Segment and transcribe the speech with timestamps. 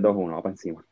[0.00, 0.86] Ok, 3, 2, 1, para encima.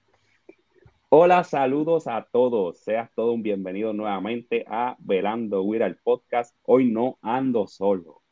[1.08, 2.80] Hola, saludos a todos.
[2.80, 6.54] Seas todo un bienvenido nuevamente a Velando Weir al podcast.
[6.64, 8.22] Hoy no ando solo.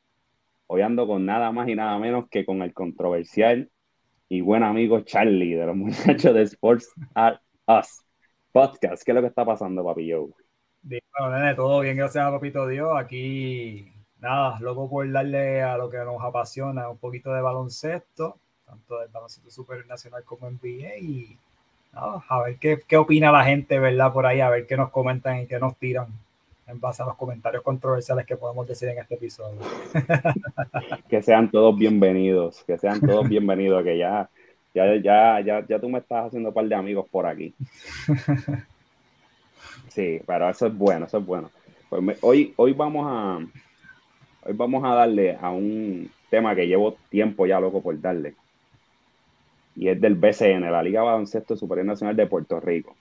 [0.66, 3.70] Hoy ando con nada más y nada menos que con el controversial
[4.28, 8.04] y buen amigo Charlie de los muchachos de Sports Are Us
[8.52, 9.02] podcast.
[9.02, 10.28] ¿Qué es lo que está pasando, papi Joe?
[10.82, 12.90] Bueno, todo bien, gracias a papito Dios.
[12.96, 18.98] Aquí, nada, loco por darle a lo que nos apasiona un poquito de baloncesto, tanto
[18.98, 21.36] del baloncesto supernacional como NBA y
[21.92, 24.12] nada, a ver qué, qué opina la gente, ¿verdad?
[24.12, 26.08] Por ahí, a ver qué nos comentan y qué nos tiran
[26.66, 29.60] en base a los comentarios controversiales que podemos decir en este episodio.
[31.08, 34.28] que sean todos bienvenidos, que sean todos bienvenidos, que ya,
[34.74, 37.54] ya, ya, ya, ya tú me estás haciendo un par de amigos por aquí.
[39.88, 41.50] Sí, pero eso es bueno, eso es bueno.
[41.88, 43.38] Pues hoy, hoy vamos a
[44.42, 48.34] hoy vamos a darle a un tema que llevo tiempo ya loco por darle.
[49.76, 52.94] Y es del BCN, la Liga Baloncesto Superior Nacional de Puerto Rico.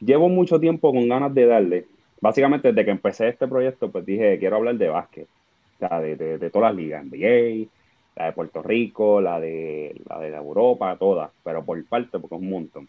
[0.00, 1.86] Llevo mucho tiempo con ganas de darle.
[2.20, 5.28] Básicamente desde que empecé este proyecto, pues dije, quiero hablar de básquet.
[5.78, 7.68] Sea, de, de, todas las ligas, NBA,
[8.16, 12.42] la de Puerto Rico, la de, la de Europa, todas, pero por parte, porque es
[12.42, 12.88] un montón.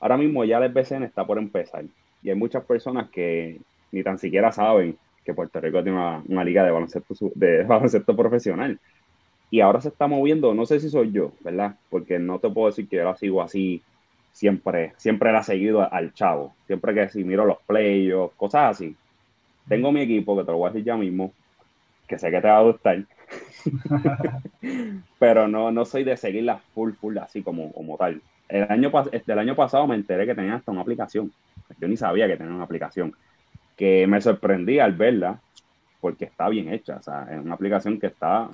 [0.00, 1.84] Ahora mismo ya el BCN está por empezar
[2.22, 3.60] y hay muchas personas que
[3.92, 8.78] ni tan siquiera saben que Puerto Rico tiene una, liga de baloncesto, de baloncesto profesional.
[9.50, 11.76] Y ahora se está moviendo, no sé si soy yo, ¿verdad?
[11.88, 13.82] Porque no te puedo decir que yo la sigo así
[14.32, 16.54] siempre, siempre la he seguido al chavo.
[16.66, 18.96] Siempre que si miro los playoffs, cosas así.
[19.68, 21.32] Tengo mi equipo, que te lo voy a decir ya mismo,
[22.06, 23.04] que sé que te va a gustar.
[25.18, 28.90] Pero no, no soy de seguirla full, full, así como, como tal el año,
[29.26, 31.32] el año pasado me enteré que tenía hasta una aplicación.
[31.78, 33.14] Yo ni sabía que tenía una aplicación.
[33.76, 35.40] Que me sorprendí al verla
[36.00, 36.96] porque está bien hecha.
[36.96, 38.50] O sea, es una aplicación que está,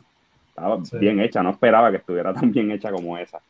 [0.56, 1.42] estaba bien hecha.
[1.42, 3.40] No esperaba que estuviera tan bien hecha como esa.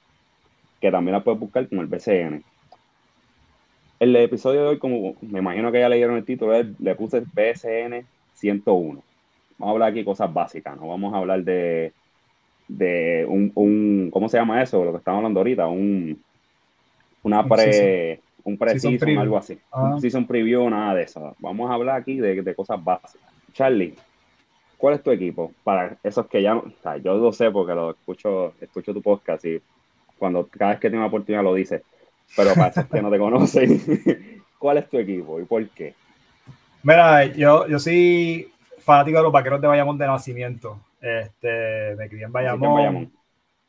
[0.80, 2.42] Que también la puedes buscar como el BCN.
[3.98, 8.04] El episodio de hoy, como me imagino que ya leyeron el título, le puse BCN
[8.34, 9.02] 101.
[9.58, 11.94] Vamos a hablar aquí cosas básicas, no vamos a hablar de,
[12.68, 14.84] de un, un, ¿cómo se llama eso?
[14.84, 16.22] Lo que estamos hablando ahorita, un,
[17.22, 19.54] una pre, un pre-season, algo así.
[19.54, 19.96] Un ah.
[19.98, 21.34] season preview, nada de eso.
[21.38, 23.30] Vamos a hablar aquí de, de, cosas básicas.
[23.54, 23.94] Charlie,
[24.76, 25.52] ¿cuál es tu equipo?
[25.64, 29.44] Para esos que ya, o sea, yo lo sé porque lo escucho, escucho tu podcast
[29.44, 29.60] y
[30.18, 31.82] cuando cada vez que tengo una oportunidad lo dices,
[32.36, 35.94] pero para esos que no te conocen, ¿cuál es tu equipo y por qué?
[36.82, 40.78] Mira, yo, yo soy fanático de los vaqueros de Bayamón de nacimiento.
[41.00, 43.12] Este, me crié en Bayamón.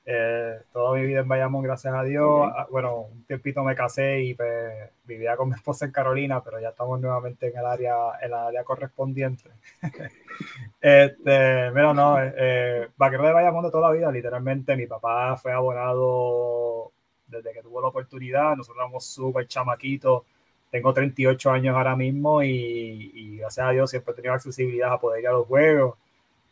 [0.09, 2.50] Eh, toda mi vida en Bayamón, gracias a Dios.
[2.56, 6.62] Ah, bueno, un tiempito me casé y pues, vivía con mi esposa en Carolina, pero
[6.62, 9.50] ya estamos nuevamente en el área, en la área correspondiente.
[10.79, 14.78] este, mira, no, eh, eh, vaquero de Bayamón de toda la vida, literalmente.
[14.78, 16.94] Mi papá fue abonado
[17.28, 18.56] desde que tuvo la oportunidad.
[18.56, 20.24] Nosotros éramos súper chamaquitos.
[20.72, 25.00] Tengo 38 años ahora mismo y, y gracias a Dios siempre he tenido accesibilidad a
[25.01, 25.95] poder ir a los juegos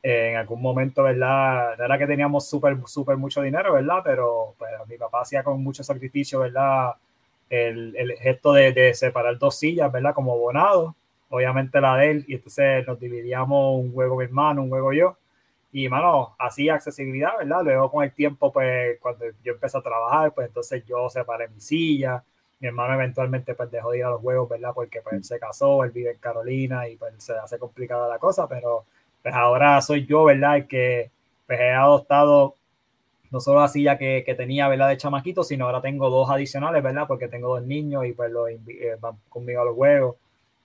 [0.07, 1.75] en algún momento, ¿verdad?
[1.79, 4.01] No era que teníamos súper, súper mucho dinero, ¿verdad?
[4.03, 6.93] Pero, pues, mi papá hacía con mucho sacrificio, ¿verdad?
[7.49, 10.13] El, el gesto de, de, separar dos sillas, ¿verdad?
[10.13, 10.95] Como abonado,
[11.29, 15.17] obviamente la de él, y entonces nos dividíamos un juego mi hermano, un juego yo.
[15.71, 17.63] Y, mano, hacía accesibilidad, ¿verdad?
[17.63, 21.59] Luego con el tiempo, pues, cuando yo empecé a trabajar, pues entonces yo separé mi
[21.59, 22.23] silla.
[22.59, 24.71] Mi hermano eventualmente, pues, dejó de ir a los juegos, ¿verdad?
[24.75, 28.19] Porque, pues, él se casó, él vive en Carolina y, pues, se hace complicada la
[28.19, 28.85] cosa, pero
[29.25, 30.57] pues ahora soy yo, ¿verdad?
[30.57, 31.09] El que
[31.47, 32.53] pues, he adoptado
[33.31, 34.89] no solo la silla que, que, tenía, ¿verdad?
[34.89, 37.07] De chamaquito, sino ahora tengo dos adicionales, ¿verdad?
[37.07, 40.17] Porque tengo dos niños y pues los eh, van conmigo a los juegos.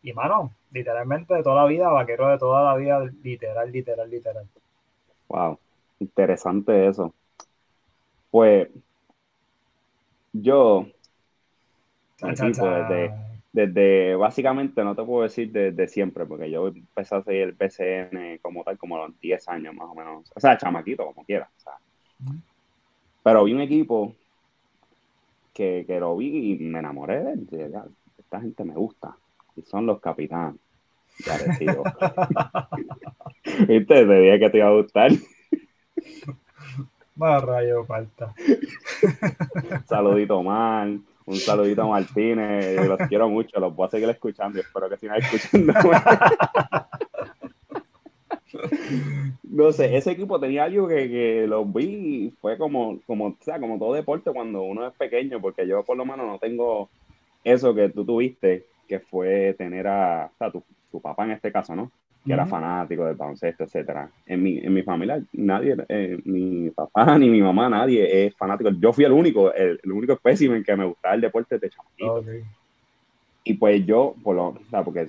[0.02, 4.46] Y mano, literalmente de toda la vida, vaquero de toda la vida, literal, literal, literal.
[5.28, 5.58] Wow,
[5.98, 7.14] interesante eso.
[8.30, 8.68] Pues
[10.34, 10.86] yo,
[12.20, 13.10] desde,
[13.52, 18.38] desde básicamente, no te puedo decir desde siempre, porque yo empecé a seguir el PCN
[18.40, 20.30] como tal, como a los 10 años más o menos.
[20.34, 21.48] O sea, chamaquito, como quiera.
[23.22, 24.14] Pero vi un equipo
[25.52, 27.74] que, que, lo vi y me enamoré de él.
[28.18, 29.16] esta gente me gusta.
[29.56, 30.60] Y son los capitanes.
[31.26, 31.36] Ya
[33.68, 34.06] ¿Viste?
[34.06, 35.10] Te dije que te iba a gustar.
[37.16, 38.32] Más rayo falta.
[39.86, 41.04] Saludito, man.
[41.30, 44.96] Un saludito a Martínez, los quiero mucho, los voy a seguir escuchando y espero que
[44.96, 45.72] sigan escuchando.
[49.44, 53.78] no sé, ese equipo tenía algo que, que los vi fue como, como, sea, como
[53.78, 56.90] todo deporte cuando uno es pequeño, porque yo por lo menos no tengo
[57.44, 61.92] eso que tú tuviste, que fue tener a, tu, tu papá en este caso, ¿no?
[62.24, 64.10] Que era fanático del baloncesto, etcétera.
[64.26, 68.70] En mi, en mi familia, nadie, eh, mi papá ni mi mamá, nadie es fanático.
[68.78, 72.24] Yo fui el único, el, único espécimen que me gustaba el deporte de chamaquito.
[73.42, 75.08] Y pues yo, por lo, porque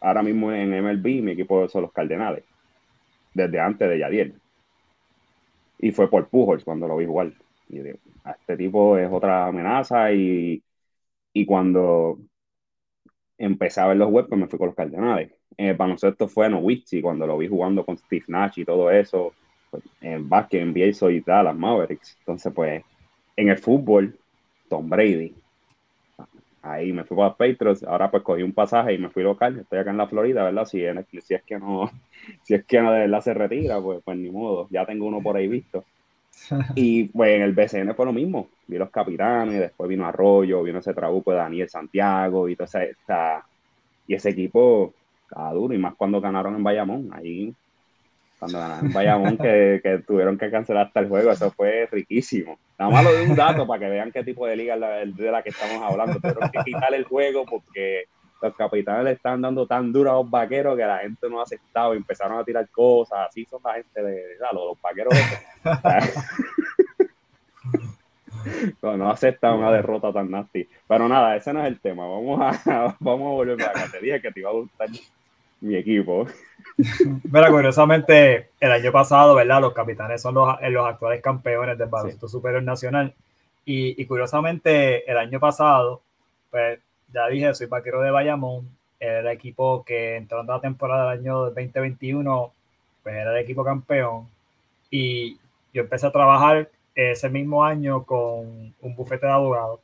[0.00, 2.44] ahora mismo en MLB mi equipo son los Cardenales,
[3.34, 4.32] desde antes de Yadier.
[5.78, 7.32] Y fue por Pujols cuando lo vi jugar.
[7.68, 10.62] Y digo, este tipo es otra amenaza y,
[11.34, 12.18] y cuando
[13.36, 15.41] empecé a ver los webs, pues me fui con los Cardenales.
[15.56, 19.32] En el baloncesto fue Nowitzki, cuando lo vi jugando con Steve Nash y todo eso.
[19.70, 22.16] Pues, en básquet, NBA soy Dallas Mavericks.
[22.20, 22.82] Entonces, pues,
[23.36, 24.18] en el fútbol,
[24.68, 25.34] Tom Brady.
[26.62, 27.82] Ahí me fui los Patriots.
[27.82, 29.58] Ahora, pues, cogí un pasaje y me fui local.
[29.58, 30.64] Estoy acá en la Florida, ¿verdad?
[30.64, 30.82] Si,
[31.20, 31.90] si es que no,
[32.42, 34.68] si es que no de verdad se retira, pues, pues ni modo.
[34.70, 35.84] Ya tengo uno por ahí visto.
[36.74, 38.48] Y pues en el BCN fue lo mismo.
[38.66, 43.44] Vi los capitanes, después vino Arroyo, vino ese trabuco de Daniel Santiago y todo esa,
[44.06, 44.94] y ese equipo
[45.32, 47.10] estaba duro, y más cuando ganaron en Bayamón.
[47.12, 47.54] Ahí,
[48.38, 52.58] cuando ganaron en Bayamón, que, que, tuvieron que cancelar hasta el juego, eso fue riquísimo.
[52.78, 55.30] Nada más lo de un dato para que vean qué tipo de liga es de
[55.30, 56.20] la que estamos hablando.
[56.20, 58.04] Tuvieron que quitar el juego porque
[58.42, 61.44] los capitanes le están dando tan duro a los vaqueros que la gente no ha
[61.44, 63.28] aceptado y empezaron a tirar cosas.
[63.28, 65.14] Así son la gente de, los, vaqueros.
[68.82, 70.68] no, no aceptan una derrota tan nasty.
[70.88, 72.06] Pero nada, ese no es el tema.
[72.06, 73.88] Vamos a, vamos a volver para acá.
[73.92, 74.88] Te dije que te iba a gustar
[75.62, 76.26] mi equipo.
[77.30, 79.60] Mira, curiosamente, el año pasado, ¿verdad?
[79.60, 83.14] Los capitanes son los, los actuales campeones del baloncesto superior nacional.
[83.64, 86.02] Y, y, curiosamente, el año pasado,
[86.50, 86.80] pues
[87.12, 88.68] ya dije, soy vaquero de Bayamón,
[88.98, 92.52] era el equipo que entrando a la temporada del año 2021,
[93.02, 94.28] pues era el equipo campeón.
[94.90, 95.38] Y
[95.72, 99.80] yo empecé a trabajar ese mismo año con un bufete de abogados.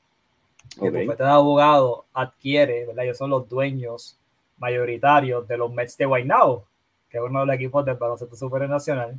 [0.80, 3.04] El bufete de abogados adquiere, ¿verdad?
[3.04, 4.18] Ellos son los dueños
[4.58, 6.66] mayoritarios de los Mets de Guaynabo,
[7.08, 9.18] que es uno de los equipos del baloncesto superior nacional.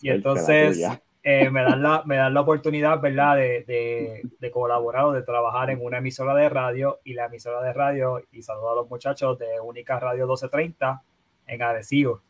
[0.00, 0.82] Y entonces
[1.22, 5.22] eh, me, dan la, me dan la oportunidad, ¿verdad?, de, de, de, colaborar o de
[5.22, 8.90] trabajar en una emisora de radio y la emisora de radio, y saludo a los
[8.90, 11.02] muchachos de Única Radio 1230
[11.46, 12.20] en Arecibo.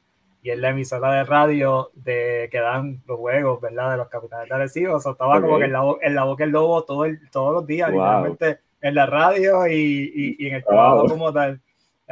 [0.42, 4.48] Y es la emisora de radio de que dan los juegos, ¿verdad?, de los capitanes
[4.48, 4.96] de Arecibo.
[4.96, 7.54] O sea, estaba como que en la, en la boca el lobo todo el, todos
[7.54, 11.60] los días, literalmente en la radio y, y, en el trabajo como tal.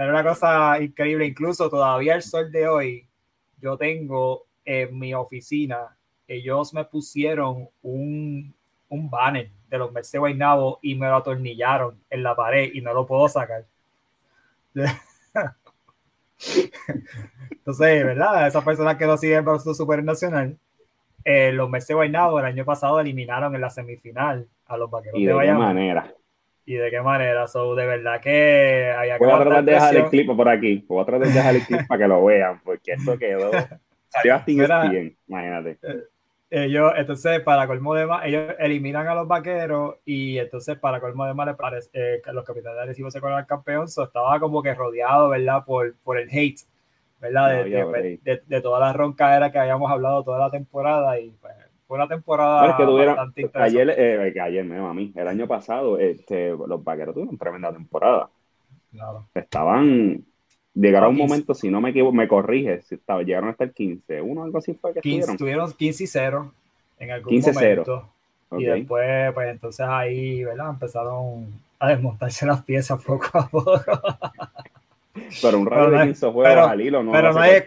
[0.02, 1.26] Era una cosa increíble.
[1.26, 3.06] Incluso todavía el sol de hoy,
[3.60, 5.96] yo tengo en mi oficina
[6.30, 8.54] ellos me pusieron un,
[8.88, 12.80] un banner de los Mets de Guaynabo y me lo atornillaron en la pared y
[12.80, 13.64] no lo puedo sacar.
[17.50, 18.46] Entonces, ¿verdad?
[18.46, 20.56] Esas personas que no siguen para su Super Nacional,
[21.24, 25.18] eh, los Mets de Guaynabo el año pasado eliminaron en la semifinal a los vaqueros
[25.18, 26.14] ¿Y de, qué manera?
[26.70, 27.48] ¿Y de qué manera?
[27.48, 29.24] So, de verdad que había que.
[29.24, 30.84] Voy a tratar de dejar el clip por aquí.
[30.86, 33.50] Voy a tratar de dejar el clip para que lo vean, porque esto quedó.
[34.08, 35.78] Salió hasta bien, imagínate.
[35.82, 36.04] Eh,
[36.50, 41.26] ellos, entonces, para colmo de más, ellos eliminan a los vaqueros y entonces, para colmo
[41.26, 41.56] de más,
[41.92, 43.88] eh, los capitanes de Arecibo se coronan campeón.
[43.88, 45.64] So, estaba como que rodeado, ¿verdad?
[45.66, 46.60] Por, por el hate,
[47.20, 47.64] ¿verdad?
[47.64, 51.52] de, de, de, toda la roncadera que habíamos hablado toda la temporada y pues,
[51.90, 55.98] fue una temporada bueno, que tuvieron, Ayer, eh, ayer me a mí, el año pasado,
[55.98, 58.30] este, los vaqueros tuvieron tremenda temporada.
[58.92, 59.26] Claro.
[59.34, 60.24] Estaban
[60.72, 64.22] Llegaron un momento, si no me equivoco, me corrige, si estaba, llegaron hasta el 15,
[64.22, 65.72] uno algo así fue que 15, estuvieron.
[65.72, 66.52] 15 y 0
[67.00, 68.08] en algún 15 momento.
[68.52, 70.70] Y después, pues entonces ahí, ¿verdad?
[70.70, 71.48] Empezaron
[71.80, 73.80] a desmontarse las piezas poco a poco.
[75.42, 77.62] pero un radio de 15 juegos al hilo no pero no hay,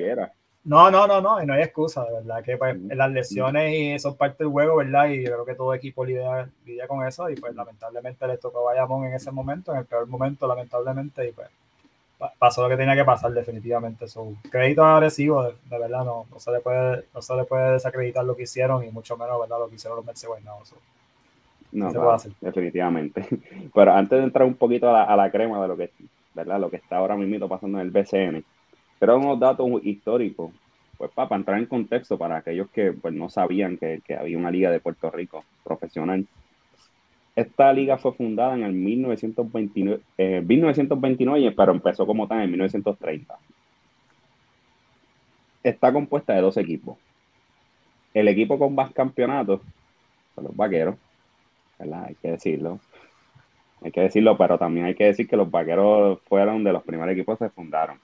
[0.66, 3.92] No, no, no, no, y no hay excusa, de verdad, que pues, las lesiones y
[3.92, 5.10] eso es parte del juego, ¿verdad?
[5.10, 8.60] Y yo creo que todo equipo lidia, lidia con eso y pues lamentablemente le tocó
[8.60, 11.50] a Bayamón en ese momento, en el peor momento, lamentablemente, y pues
[12.40, 14.08] pasó lo que tenía que pasar definitivamente.
[14.08, 17.74] Su crédito agresivo, de, de, verdad, no, no, se le puede, no se le puede
[17.74, 19.60] desacreditar lo que hicieron y mucho menos ¿verdad?
[19.60, 20.26] lo que hicieron los Mets
[21.74, 23.28] no, no, definitivamente.
[23.74, 25.92] Pero antes de entrar un poquito a la, a la, crema de lo que,
[26.36, 26.60] ¿verdad?
[26.60, 28.46] lo que está ahora mismo pasando en el BCN,
[29.04, 30.54] pero unos datos históricos,
[30.98, 34.50] pues para, entrar en contexto para aquellos que pues, no sabían que, que había una
[34.50, 36.26] liga de Puerto Rico profesional.
[37.36, 43.38] Esta liga fue fundada en el 1929, eh, 1929, pero empezó como tal en 1930.
[45.64, 46.98] Está compuesta de dos equipos.
[48.14, 49.60] El equipo con más campeonatos
[50.34, 50.96] son los vaqueros,
[51.78, 52.06] ¿verdad?
[52.08, 52.80] Hay que decirlo.
[53.82, 57.12] Hay que decirlo, pero también hay que decir que los vaqueros fueron de los primeros
[57.12, 58.00] equipos que se fundaron.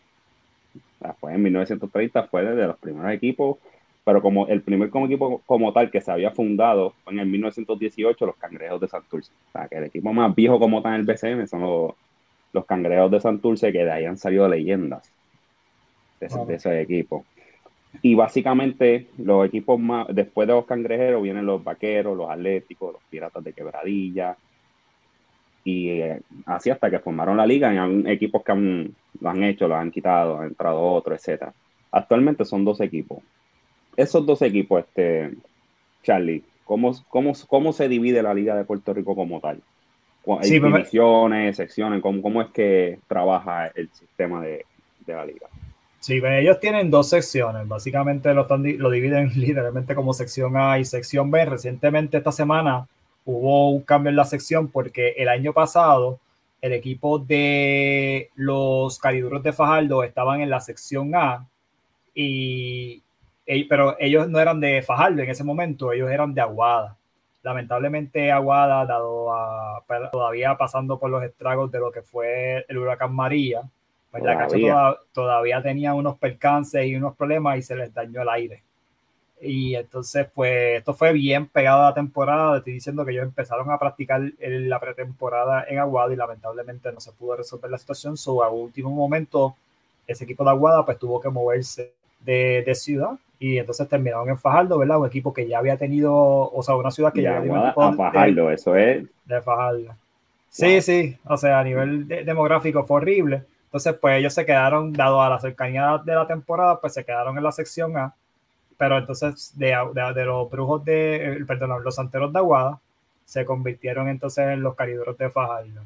[1.19, 3.57] Fue en 1930, fue de los primeros equipos
[4.09, 7.27] pero como el primer como equipo como tal que se había fundado fue en el
[7.27, 9.31] 1918 los Cangrejos de Santurce.
[9.49, 11.91] O sea, que el equipo más viejo como tal en el BCM son los,
[12.51, 15.11] los Cangrejos de Santurce, que de ahí han salido leyendas.
[16.19, 17.23] de, ese equipo.
[18.01, 23.03] Y básicamente los equipos más, después de los cangrejeros vienen los vaqueros, los atléticos, los
[23.11, 24.35] piratas de quebradilla.
[25.63, 29.67] Y eh, así hasta que formaron la liga, hay equipos que han, lo han hecho,
[29.67, 31.53] lo han quitado, han entrado otros, etcétera.
[31.91, 33.19] Actualmente son dos equipos.
[33.97, 35.31] Esos dos equipos, este,
[36.03, 39.61] Charlie, ¿cómo, cómo, cómo se divide la Liga de Puerto Rico como tal?
[40.41, 42.01] ¿Hay divisiones, secciones?
[42.01, 44.65] ¿cómo, ¿Cómo, es que trabaja el sistema de,
[45.05, 45.47] de la liga?
[45.99, 47.67] Sí, pues, ellos tienen dos secciones.
[47.67, 51.45] Básicamente lo, lo dividen literalmente como sección A y sección B.
[51.45, 52.87] Recientemente, esta semana,
[53.29, 56.19] hubo un cambio en la sección porque el año pasado
[56.61, 61.47] el equipo de los cariduros de Fajardo estaban en la sección A
[62.13, 63.01] y,
[63.69, 66.97] pero ellos no eran de Fajardo en ese momento, ellos eran de Aguada.
[67.43, 73.13] Lamentablemente Aguada, dado a, todavía pasando por los estragos de lo que fue el huracán
[73.13, 73.61] María,
[74.11, 74.97] pues todavía.
[75.13, 78.63] todavía tenía unos percances y unos problemas y se les dañó el aire.
[79.41, 82.57] Y entonces, pues esto fue bien pegado a la temporada.
[82.57, 87.11] Estoy diciendo que ellos empezaron a practicar la pretemporada en Aguada y lamentablemente no se
[87.13, 88.17] pudo resolver la situación.
[88.17, 89.55] So, a último momento,
[90.07, 94.37] ese equipo de Aguada pues tuvo que moverse de, de, ciudad y entonces terminaron en
[94.37, 94.99] Fajardo, ¿verdad?
[94.99, 97.81] Un equipo que ya había tenido, o sea, una ciudad que ya había tenido.
[97.81, 99.05] A Fajardo, eso es.
[99.25, 99.95] De Fajardo.
[100.49, 103.43] Sí, sí, o sea, a nivel demográfico fue horrible.
[103.65, 107.37] Entonces, pues ellos se quedaron, dado a la cercanía de la temporada, pues se quedaron
[107.37, 108.13] en la sección A.
[108.79, 109.75] Pero entonces, de,
[110.15, 112.79] de, los brujos de, eh, perdón, los santeros de Aguada,
[113.25, 115.81] se convirtieron entonces en los cariduros de Fajardo.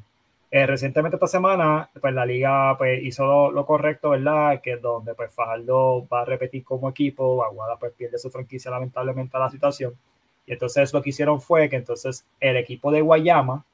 [0.48, 4.60] Eh, recientemente esta semana, pues la liga pues, hizo lo, correcto, ¿verdad?
[4.62, 8.70] Que es donde pues Fajardo va a repetir como equipo, Aguada pues pierde su franquicia
[8.70, 9.94] lamentablemente a la situación.
[10.46, 13.64] Y entonces lo que hicieron fue que entonces el equipo de Guayama,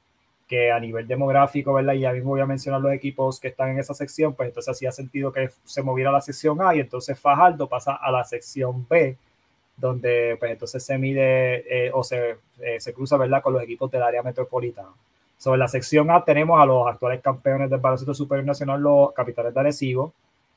[0.51, 1.93] que a nivel demográfico, ¿verdad?
[1.93, 4.69] Y ya mismo voy a mencionar los equipos que están en esa sección, pues entonces
[4.69, 8.25] hacía sentido que se moviera a la sección A y entonces Fajardo pasa a la
[8.25, 9.15] sección B,
[9.77, 13.41] donde pues entonces se mide eh, o se, eh, se cruza, ¿verdad?
[13.41, 14.89] Con los equipos del área metropolitana.
[15.37, 19.53] Sobre la sección A tenemos a los actuales campeones del baloncesto superior nacional, los capitales
[19.53, 20.11] de Arecibo.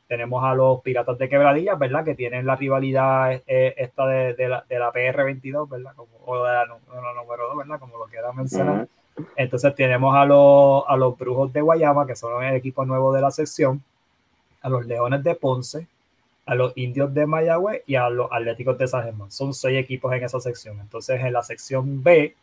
[0.08, 2.04] Tenemos a los Piratas de Quebradillas, ¿verdad?
[2.04, 5.92] Que tienen la rivalidad eh, esta de, la, de, la, PR22, ¿verdad?
[5.94, 7.78] Como, o de la, número 2, ¿verdad?
[7.78, 8.88] Como lo quieran mencionar.
[9.36, 13.20] Entonces tenemos a los, a los Brujos de Guayama, que son el equipo nuevo de
[13.20, 13.82] la sección,
[14.62, 15.86] a los Leones de Ponce,
[16.46, 19.30] a los Indios de Mayagüez y a los Atléticos de San Germán.
[19.30, 20.80] Son seis equipos en esa sección.
[20.80, 22.34] Entonces en la sección B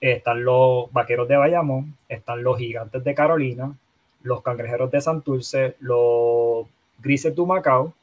[0.00, 3.74] están los Vaqueros de Bayamón, están los Gigantes de Carolina,
[4.22, 6.66] los Cangrejeros de Santurce, los
[6.98, 7.94] Grises de Macao.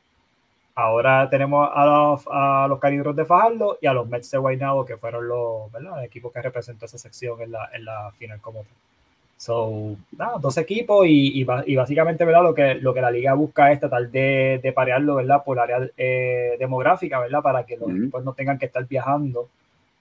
[0.80, 4.86] Ahora tenemos a los, a los Calibros de Fajardo y a los Mets de Guaynabo,
[4.86, 6.04] que fueron los ¿verdad?
[6.04, 8.74] equipos que representó esa sección en la, en la final como tal.
[9.38, 12.44] So, nada, dos equipos y, y, básicamente ¿verdad?
[12.44, 15.44] Lo, que, lo que la liga busca es tratar de, de parearlo ¿verdad?
[15.44, 17.42] por área eh, demográfica, ¿verdad?
[17.42, 19.50] para que los equipos no tengan que estar viajando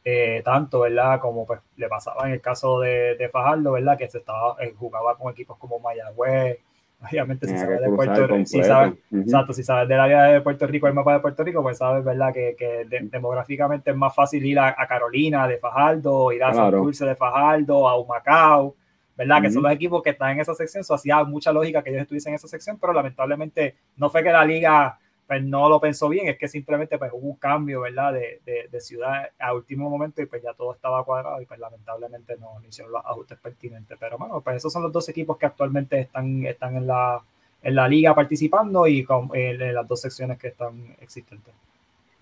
[0.05, 1.21] eh, tanto, ¿verdad?
[1.21, 3.97] Como pues le pasaba en el caso de, de Fajardo, ¿verdad?
[3.97, 6.59] Que se estaba, eh, jugaba con equipos como Mayagüez,
[7.01, 10.67] obviamente si sabes de Puerto Rico, si sabes, exacto, si sabes del área de Puerto
[10.67, 12.33] Rico, el mapa de Puerto Rico, pues sabes, ¿verdad?
[12.33, 17.05] Que, que demográficamente es más fácil ir a, Carolina de Fajardo, ir a San Dulce
[17.05, 18.75] de Fajardo, a Humacao,
[19.17, 19.43] ¿verdad?
[19.43, 22.03] Que son los equipos que están en esa sección, eso hacía mucha lógica que ellos
[22.03, 26.09] estuviesen en esa sección, pero lamentablemente no fue que la liga pues no lo pensó
[26.09, 28.13] bien, es que simplemente pues hubo un cambio, ¿verdad?
[28.13, 32.37] De, de, ciudad a último momento y pues ya todo estaba cuadrado y pues lamentablemente
[32.39, 33.97] no, hicieron los ajustes pertinentes.
[33.99, 37.21] Pero bueno, pues esos son los dos equipos que actualmente están, están en, la,
[37.63, 41.55] en la liga participando y con, en las dos secciones que están existentes.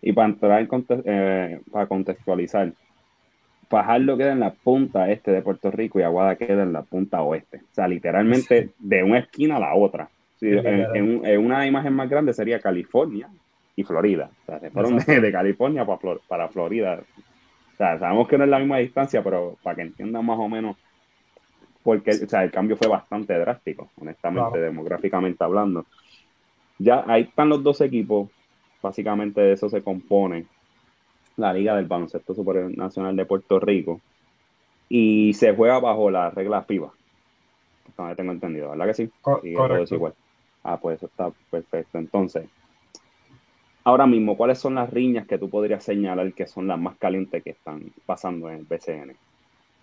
[0.01, 2.73] Y para entrar en eh, para contextualizar,
[3.69, 7.23] Fajardo queda en la punta este de Puerto Rico y Aguada queda en la punta
[7.23, 7.59] oeste.
[7.59, 10.09] O sea, literalmente de una esquina a la otra
[10.41, 13.29] en, una imagen más grande sería California
[13.77, 14.31] y Florida.
[14.43, 17.01] O sea, se fueron de, California para, para Florida.
[17.73, 20.49] O sea, sabemos que no es la misma distancia, pero para que entiendan más o
[20.49, 20.77] menos,
[21.83, 25.87] porque o sea, el cambio fue bastante drástico, honestamente, demográficamente hablando.
[26.79, 28.31] Ya ahí están los dos equipos,
[28.83, 30.47] básicamente de eso se compone
[31.37, 34.01] la Liga del Baloncesto Superior Nacional de Puerto Rico
[34.89, 36.93] y se juega bajo la regla FIBA.
[38.17, 39.11] Tengo entendido, ¿verdad que sí?
[39.21, 40.15] correcto.
[40.65, 41.99] Ah, pues eso está perfecto.
[41.99, 42.49] Entonces,
[43.85, 47.43] ahora mismo, ¿cuáles son las riñas que tú podrías señalar que son las más calientes
[47.43, 49.15] que están pasando en el BCN?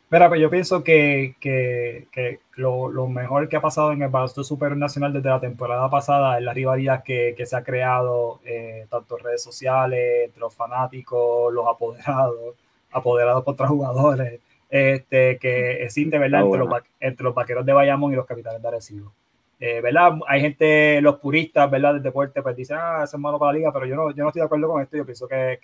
[0.10, 4.10] Mira, pues yo pienso que, que, que lo, lo, mejor que ha pasado en el
[4.10, 8.42] baloncesto superior nacional desde la temporada pasada es la rivalidad que, que se ha creado,
[8.44, 12.56] eh, tanto en redes sociales, entre los fanáticos, los apoderados,
[12.92, 16.42] apoderados por otros jugadores, este, que existe, ¿verdad?
[16.42, 16.70] Entre los,
[17.00, 19.14] entre los vaqueros de Bayamón y los capitanes de Arecibo.
[19.64, 20.14] Eh, ¿verdad?
[20.28, 21.94] Hay gente, los puristas, ¿verdad?
[21.94, 24.24] Del deporte, pues dicen, ah, eso es malo para la liga, pero yo no, yo
[24.24, 24.98] no estoy de acuerdo con esto.
[24.98, 25.60] Yo pienso que,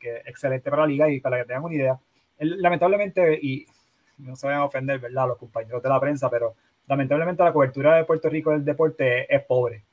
[0.00, 2.00] es excelente para la liga y para que tengan una idea.
[2.38, 3.66] lamentablemente, y
[4.16, 5.28] no se vayan a ofender, ¿verdad?
[5.28, 6.54] Los compañeros de la prensa, pero
[6.88, 9.84] lamentablemente la cobertura de Puerto Rico del deporte es pobre.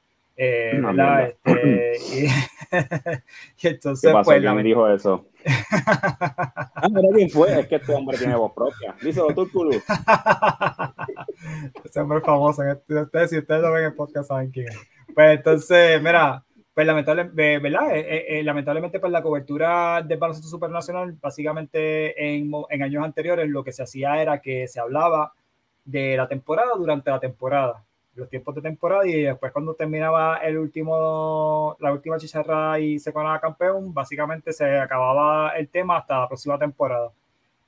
[0.41, 1.27] Eh, ¿verdad?
[1.27, 2.25] Este, y,
[3.61, 4.23] y, entonces, ¿Qué pasó?
[4.23, 5.25] pues, ¿Quién me dijo eso?
[5.67, 8.95] ah, mira quién fue, es que este hombre tiene voz propia.
[9.01, 9.71] Díselo tú, Culu.
[11.83, 12.63] Ese hombre es famoso.
[12.87, 14.77] Ustedes, si ustedes lo ven en podcast, saben quién es.
[15.13, 16.41] Pues entonces, mira,
[16.73, 17.97] pues lamentablemente, ¿verdad?
[17.97, 23.49] Eh, eh, eh, lamentablemente, pues la cobertura del baloncesto supernacional, básicamente en, en años anteriores,
[23.49, 25.33] lo que se hacía era que se hablaba
[25.83, 27.83] de la temporada durante la temporada
[28.19, 33.11] los tiempos de temporada y después cuando terminaba el último, la última chicharra y se
[33.13, 37.11] coronaba campeón, básicamente se acababa el tema hasta la próxima temporada.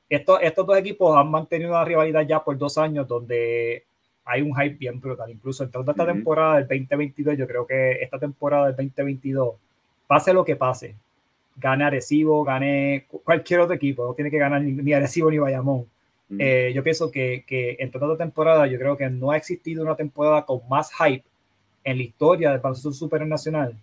[0.09, 3.83] Estos, estos dos equipos han mantenido una rivalidad ya por dos años donde
[4.25, 5.31] hay un hype bien brutal.
[5.31, 9.55] Incluso en toda esta temporada del 2022, yo creo que esta temporada del 2022,
[10.07, 10.95] pase lo que pase,
[11.55, 15.85] gane Arecibo, gane cualquier otro equipo, no tiene que ganar ni, ni Arecibo ni Bayamón
[16.39, 19.83] eh, yo pienso que, que en toda la temporada, yo creo que no ha existido
[19.83, 21.23] una temporada con más hype
[21.83, 23.75] en la historia del baloncesto supernacional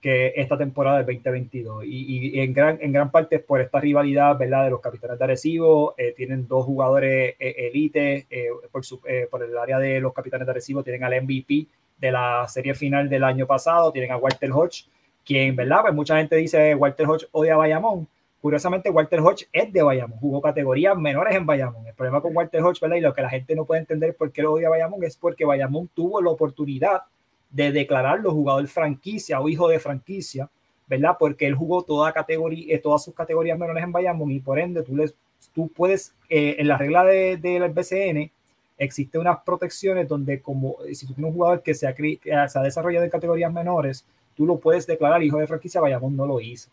[0.00, 1.84] que esta temporada del 2022.
[1.84, 4.64] Y, y, en, gran, en gran parte por esta rivalidad ¿verdad?
[4.64, 5.94] de los capitanes de Arecibo.
[5.96, 8.26] Eh, tienen dos jugadores eh, elite
[8.72, 10.82] por, su, por, el área de los capitanes de Arecibo.
[10.82, 11.66] Tienen al MVP
[11.98, 13.92] de la serie final del año pasado.
[13.92, 14.86] Tienen a Walter Hodge,
[15.24, 15.82] quien, ¿verdad?
[15.82, 18.08] Pues mucha gente dice Walter Hodge odia a Bayamón
[18.42, 21.86] Curiosamente, Walter Hodge es de Bayamón, jugó categorías menores en Bayamón.
[21.86, 22.96] El problema con Walter Hodge, ¿verdad?
[22.96, 25.44] Y lo que la gente no puede entender por qué lo odia Bayamón es porque
[25.44, 27.02] Bayamón tuvo la oportunidad
[27.50, 30.50] de declararlo jugador franquicia o hijo de franquicia,
[30.88, 31.14] ¿verdad?
[31.20, 34.82] Porque él jugó toda categoría, eh, todas sus categorías menores en Bayamón y por ende
[34.82, 35.14] tú, les,
[35.54, 38.32] tú puedes, eh, en la regla del de, BCN,
[38.76, 42.58] existe unas protecciones donde como eh, si tú tienes un jugador que se ha, se
[42.58, 46.40] ha desarrollado en categorías menores, tú lo puedes declarar hijo de franquicia, Bayamón no lo
[46.40, 46.68] hizo.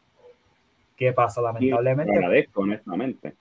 [1.00, 1.42] ¿Qué pasa?
[1.42, 2.14] Lamentablemente.
[2.14, 3.34] agradezco, honestamente.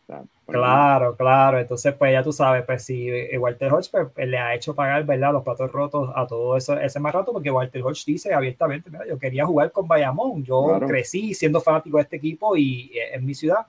[0.47, 1.59] claro, claro.
[1.59, 5.33] Entonces, pues ya tú sabes, pues si Walter Hodge pues, le ha hecho pagar, ¿verdad?
[5.33, 9.09] Los platos rotos a todo eso, ese más rato, porque Walter Hodge dice abiertamente, mira,
[9.09, 10.45] yo quería jugar con Bayamón.
[10.45, 13.67] Yo crecí siendo fanático de este equipo y eh, en mi ciudad.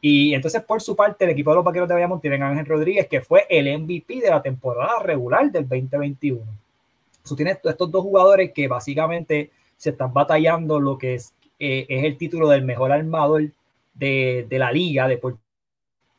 [0.00, 2.66] Y entonces, por su parte, el equipo de los vaqueros de Bayamón tienen a Ángel
[2.66, 6.40] Rodríguez, que fue el MVP de la temporada regular del 2021.
[7.26, 12.04] Tú tienes estos dos jugadores que básicamente se están batallando lo que es eh, es
[12.04, 13.44] el título del mejor armador
[13.94, 15.18] de, de la liga de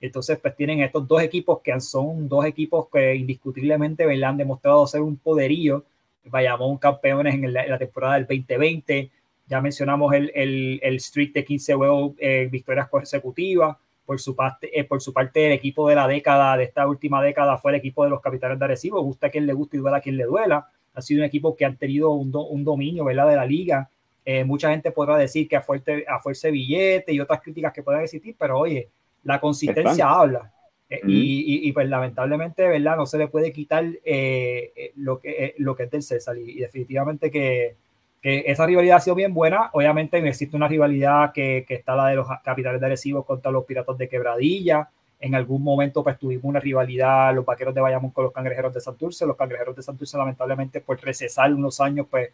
[0.01, 5.01] Entonces, pues tienen estos dos equipos que son dos equipos que indiscutiblemente han demostrado ser
[5.01, 5.83] un poderío.
[6.25, 9.11] Vayamos campeones en, la, temporada del 2020.
[9.47, 13.77] Ya mencionamos el, el, el streak de 15 juegos, eh, victorias consecutivas.
[14.03, 17.21] Por su, parte, eh, por su parte, el equipo de la década, de esta última
[17.23, 19.01] década, fue el equipo de los capitanes de Arecibo.
[19.01, 20.69] Gusta a quien le guste y duela a quien le duela.
[20.95, 23.29] Ha sido un equipo que han tenido un, un dominio ¿verdad?
[23.29, 23.89] de la liga
[24.25, 27.83] eh, mucha gente podrá decir que a fuerte, a fuerza billete y otras críticas que
[27.83, 28.89] puedan existir, pero oye,
[29.23, 30.51] la consistencia habla.
[30.89, 32.97] Eh, y, y, pues lamentablemente, ¿verdad?
[32.97, 36.37] No se le puede quitar eh, lo, que, lo que es del César.
[36.37, 37.75] Y, definitivamente que,
[38.19, 39.69] que, esa rivalidad ha sido bien buena.
[39.73, 43.65] Obviamente existe una rivalidad que, que está la de los capitales de Arecibo contra los
[43.65, 44.89] piratas de Quebradilla.
[45.19, 48.81] En algún momento pues tuvimos una rivalidad los vaqueros de Bayamón con los cangrejeros de
[48.81, 49.25] Santurce.
[49.25, 52.29] Los cangrejeros de Santurce lamentablemente por recesar unos años pues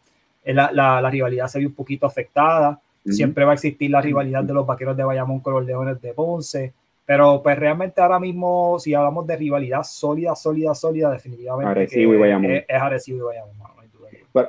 [0.46, 2.80] la, la, rivalidad se ve un poquito afectada.
[3.06, 6.14] Siempre va a existir la rivalidad de los vaqueros de Bayamón con los leones de
[6.14, 6.74] Ponce.
[7.06, 12.82] Pero pues realmente ahora mismo, si hablamos de rivalidad sólida, sólida, sólida, definitivamente Es, es
[12.82, 13.56] Arecibo y Bayamón.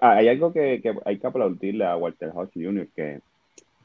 [0.00, 3.20] hay algo que, que, hay que aplaudirle a Walter Hodge Jr., que,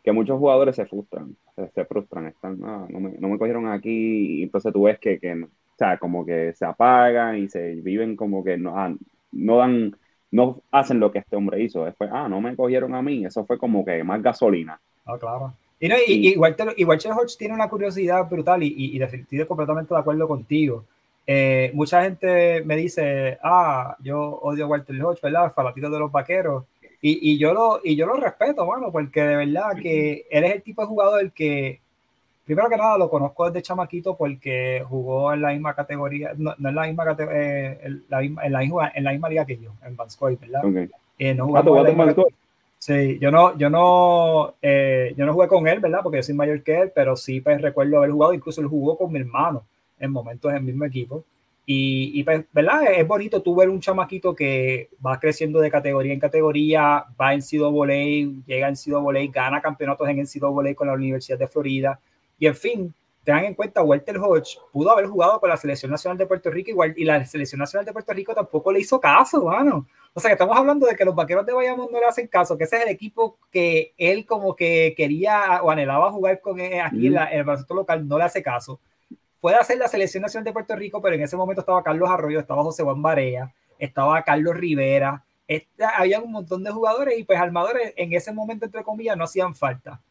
[0.03, 1.35] que muchos jugadores se frustran,
[1.73, 5.17] se, frustran, están, ah, no, me, no, me, cogieron aquí, y entonces tú ves que,
[5.17, 8.93] que, o sea, como que se apagan y se viven como que no, ah,
[9.31, 9.95] no dan
[10.31, 11.85] no hacen lo que este hombre hizo.
[11.85, 13.25] Después, ah, no me cogieron a mí.
[13.25, 14.79] Eso fue como que más gasolina.
[15.05, 15.53] Ah, claro.
[15.79, 20.27] Y, no, y, igual, Hodge tiene una curiosidad brutal y, y, definitivamente completamente de acuerdo
[20.27, 20.85] contigo.
[21.25, 25.53] Eh, mucha gente me dice, ah, yo odio a Walter Hodge, ¿verdad?
[25.53, 26.63] Falatito de los vaqueros.
[27.01, 30.55] Y, y, yo lo, y yo lo respeto, bueno, porque de verdad que él es
[30.55, 31.79] el tipo de jugador que
[32.47, 36.75] primero que nada lo conozco desde chamaquito porque jugó en la misma categoría, no, en
[36.75, 39.57] la misma categoría, eh, en, la misma, en, la misma, en la misma liga que
[39.57, 40.65] yo, en Vanscoy, ¿verdad?
[40.65, 40.89] Okay.
[41.19, 42.15] Eh, no ah, en
[42.79, 45.99] Sí, yo no, yo no, eh, yo no jugué con él, ¿verdad?
[46.03, 48.97] Porque yo soy mayor que él, pero sí pues recuerdo haber jugado, incluso él jugó
[48.97, 49.63] con mi hermano
[49.99, 51.25] en momentos en el mismo equipo.
[51.65, 52.83] Y, y pues, ¿verdad?
[52.93, 57.41] Es bonito tú ver un chamaquito que va creciendo de categoría en categoría, va en
[57.73, 61.99] voley, llega en voley, gana campeonatos en voley con la Universidad de Florida,
[62.39, 66.17] y en fin, tengan en cuenta, Walter Hodge pudo haber jugado con la Selección Nacional
[66.17, 69.43] de Puerto Rico igual, y la Selección Nacional de Puerto Rico tampoco le hizo caso,
[69.43, 69.85] mano.
[70.13, 72.57] O sea, que estamos hablando de que los vaqueros de Bayamón no le hacen caso,
[72.57, 76.79] que ese es el equipo que él como que quería o anhelaba jugar con él
[76.79, 78.79] aquí en, el baloncesto local, no le hace caso.
[79.41, 82.39] Puede hacer la Selección Nacional de Puerto Rico, pero en ese momento estaba Carlos Arroyo,
[82.39, 85.23] estaba José Juan Barea, estaba Carlos Rivera,
[85.97, 89.55] había un montón de jugadores y pues armadores en ese momento, entre comillas, no hacían
[89.55, 90.01] falta.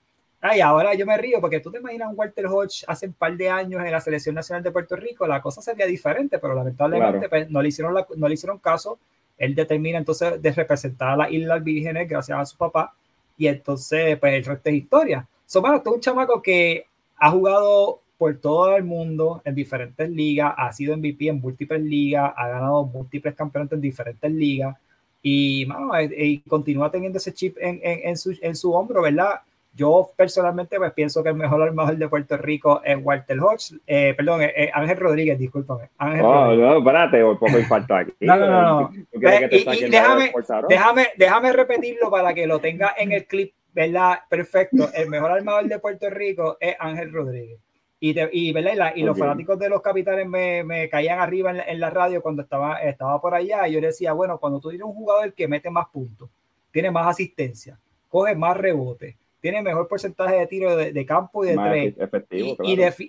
[0.41, 3.37] Ay, ahora yo me río porque tú te imaginas un Walter Hodge hace un par
[3.37, 7.29] de años en la Selección Nacional de Puerto Rico, la cosa sería diferente, pero lamentablemente
[7.29, 8.99] pues, no, le hicieron no le hicieron caso.
[9.39, 12.95] Él determina entonces de representar a las Islas Vírgenes gracias a su papá
[13.37, 15.27] y entonces pues el resto es historia.
[15.47, 16.87] So, bueno, es un chamaco que
[17.19, 22.33] ha jugado por todo el mundo en diferentes ligas, ha sido MVP en múltiples ligas,
[22.37, 24.77] ha ganado múltiples campeonatos en diferentes ligas
[25.23, 29.41] y, eh, y continúa teniendo ese chip en, en, en, su, en su hombro, ¿verdad?
[29.77, 34.15] Yo personalmente pues pienso que el mejor armador de Puerto Rico es Walter Hodge, eh,
[34.17, 35.91] perdón, eh, eh, Ángel Rodríguez, discúlpame.
[35.99, 36.67] Ángel oh, Rodríguez.
[36.67, 38.13] no, espérate, un poco faltó aquí.
[38.21, 38.81] no, no, no.
[38.81, 38.91] no.
[39.13, 40.33] y, déjame,
[40.67, 44.21] déjame, déjame repetirlo para que lo tenga en el clip, ¿verdad?
[44.31, 44.89] Perfecto.
[44.95, 47.61] El mejor armador de Puerto Rico es Ángel Rodríguez.
[48.01, 48.93] Y, y, ¿verdad?
[48.95, 52.23] y, los fanáticos de los capitales me, me caían arriba en la, en la, radio
[52.23, 53.69] cuando estaba, estaba por allá.
[53.69, 56.31] Y yo decía, bueno, cuando tú tienes un jugador que mete más puntos,
[56.71, 61.95] tiene más asistencia, coge más rebotes, tiene mejor porcentaje de tiro de, campo y de
[62.27, 62.51] tres.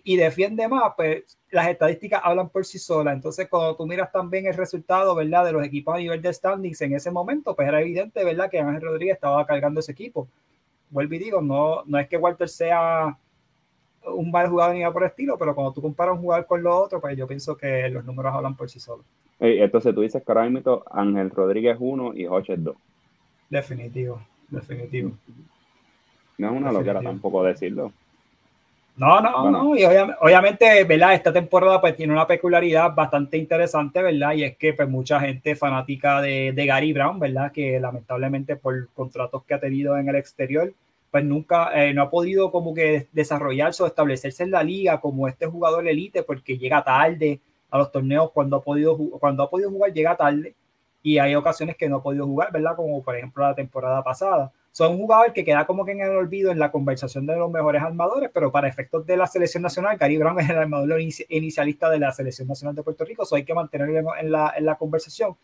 [0.03, 3.15] y, defiende más, pues las estadísticas hablan por sí solas.
[3.15, 5.45] Entonces, cuando tú miras también el resultado, ¿verdad?
[5.45, 8.51] De los equipos a nivel de standings en ese momento, pues era evidente, ¿verdad?
[8.51, 10.27] Que Ángel Rodríguez estaba cargando ese equipo.
[10.91, 13.17] Vuelvo y digo, no, no es que Walter sea
[14.05, 16.77] un mal jugador ni nada por estilo, pero cuando tú comparas un jugador con lo
[16.77, 19.07] otro, pues yo pienso que los números hablan por sí solos.
[19.39, 22.75] entonces tú dices que ahora mismo Ángel Rodríguez 1 y Hoche 2.
[23.49, 25.13] Definitivo, definitivo.
[26.37, 27.91] No es una locura tampoco decirlo.
[28.97, 31.13] No, no, no, y obviamente, ¿verdad?
[31.13, 34.33] Esta temporada pues tiene una peculiaridad bastante interesante, ¿verdad?
[34.33, 37.51] Y es que pues mucha gente fanática de, de Gary Brown, ¿verdad?
[37.51, 40.73] Que lamentablemente por contratos que ha tenido en el exterior,
[41.11, 45.27] pues nunca, eh, no ha podido como que desarrollarse o establecerse en la liga como
[45.27, 49.69] este jugador elite porque llega tarde a los torneos cuando ha podido, cuando ha podido
[49.69, 50.55] jugar, llega tarde
[51.03, 52.75] y hay ocasiones que no ha podido jugar, ¿verdad?
[52.75, 56.09] Como por ejemplo la temporada pasada son un jugador que queda como que en el
[56.09, 59.97] olvido en la conversación de los mejores armadores, pero para efectos de la selección nacional,
[59.97, 63.43] Gary Brown es el armador inicialista de la selección nacional de Puerto Rico, eso hay
[63.43, 65.35] que mantenerlo en la, en la conversación.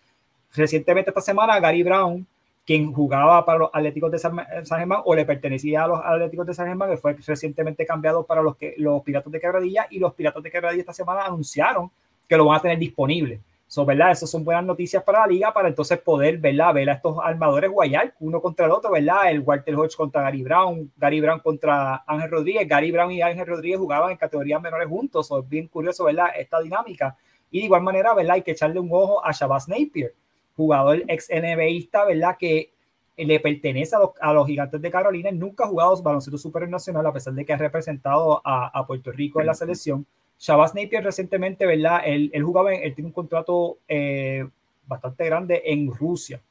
[0.55, 2.27] Recientemente esta semana, Gary Brown,
[2.65, 6.53] quien jugaba para los Atléticos de San, Germán o le pertenecía a los Atléticos de
[6.53, 10.13] San Germán, que fue recientemente cambiado para los, que, los Piratas de Quebradilla y los
[10.13, 11.91] Piratas de Quebradilla esta semana anunciaron
[12.27, 13.41] que lo van a tener disponible.
[13.73, 14.11] So, ¿verdad?
[14.11, 16.75] Esas son buenas noticias para la liga para entonces poder, ¿verdad?
[16.75, 19.31] Ver a estos armadores guayar uno contra el otro, ¿verdad?
[19.31, 22.67] El Walter Hodge contra Gary Brown, Gary Brown contra Ángel Rodríguez.
[22.67, 25.25] Gary Brown y Ángel Rodríguez jugaban en categorías menores juntos.
[25.25, 26.27] So, es bien curioso, ¿verdad?
[26.37, 27.17] Esta dinámica.
[27.49, 28.35] Y de igual manera, ¿verdad?
[28.35, 30.13] Hay que echarle un ojo a Shabazz Napier,
[30.55, 32.37] jugador ex NBAista, ¿verdad?
[32.37, 32.73] Que
[33.17, 35.31] le pertenece a los, a los, gigantes de Carolina.
[35.31, 39.11] Nunca ha jugado baloncesto super nacional, a pesar de que ha representado a, a Puerto
[39.11, 40.05] Rico en la selección.
[40.43, 42.01] Shabazz Napier recientemente, ¿verdad?
[42.03, 44.45] Él, jugaba, él tiene un contrato eh,
[44.85, 46.41] bastante grande en Rusia.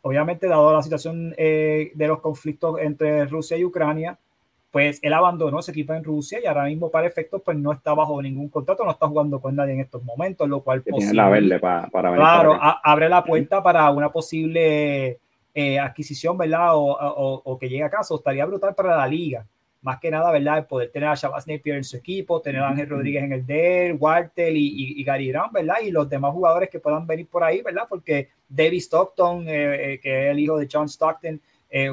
[0.00, 4.18] Obviamente, dado la situación eh, de los conflictos entre Rusia y Ucrania,
[4.70, 7.92] pues él abandonó ese equipo en Rusia y ahora mismo para efectos pues no está
[7.92, 11.28] bajo ningún contrato, no está jugando con nadie en estos momentos, lo cual posible, la
[11.28, 15.18] verde para, para claro, abre la puerta para una posible
[15.54, 16.70] eh, adquisición, ¿verdad?
[16.74, 19.44] O, o, que llegue a caso, estaría brutal para la liga
[19.82, 20.58] más que nada, ¿verdad?
[20.58, 23.44] El poder tener a Shabazz Napier en su equipo, tener a Ángel Rodríguez en el
[23.44, 25.76] de él, Walter y, y, Gary Brown, ¿verdad?
[25.84, 27.84] Y los demás jugadores que puedan venir por ahí, ¿verdad?
[27.88, 31.40] Porque David Stockton, eh, eh, que es el hijo de John Stockton,
[31.74, 31.90] eh,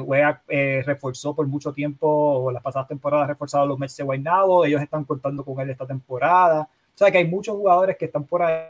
[0.48, 4.82] eh, reforzó por mucho tiempo, o las pasadas temporadas reforzado los Mets de Guaynabo, ellos
[4.82, 6.68] están contando con él esta temporada.
[6.94, 8.66] O sea que hay muchos jugadores que están por ahí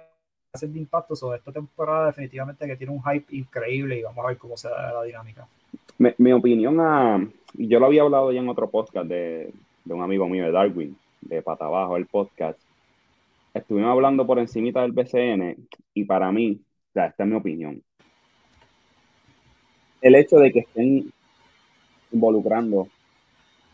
[0.53, 4.39] haciendo impacto sobre esta temporada, definitivamente que tiene un hype increíble y vamos a ver
[4.39, 5.49] cómo se da la dinámica.
[5.99, 9.53] Mi, opinión a, yo lo había hablado ya en otro podcast de,
[9.87, 12.59] un amigo mío de Darwin, de Pata Abajo, el podcast.
[13.53, 15.57] Estuvimos hablando por encimita del BCN
[15.95, 17.83] y para mí, o sea, esta es mi opinión.
[20.01, 21.13] El hecho de que estén
[22.13, 22.89] involucrando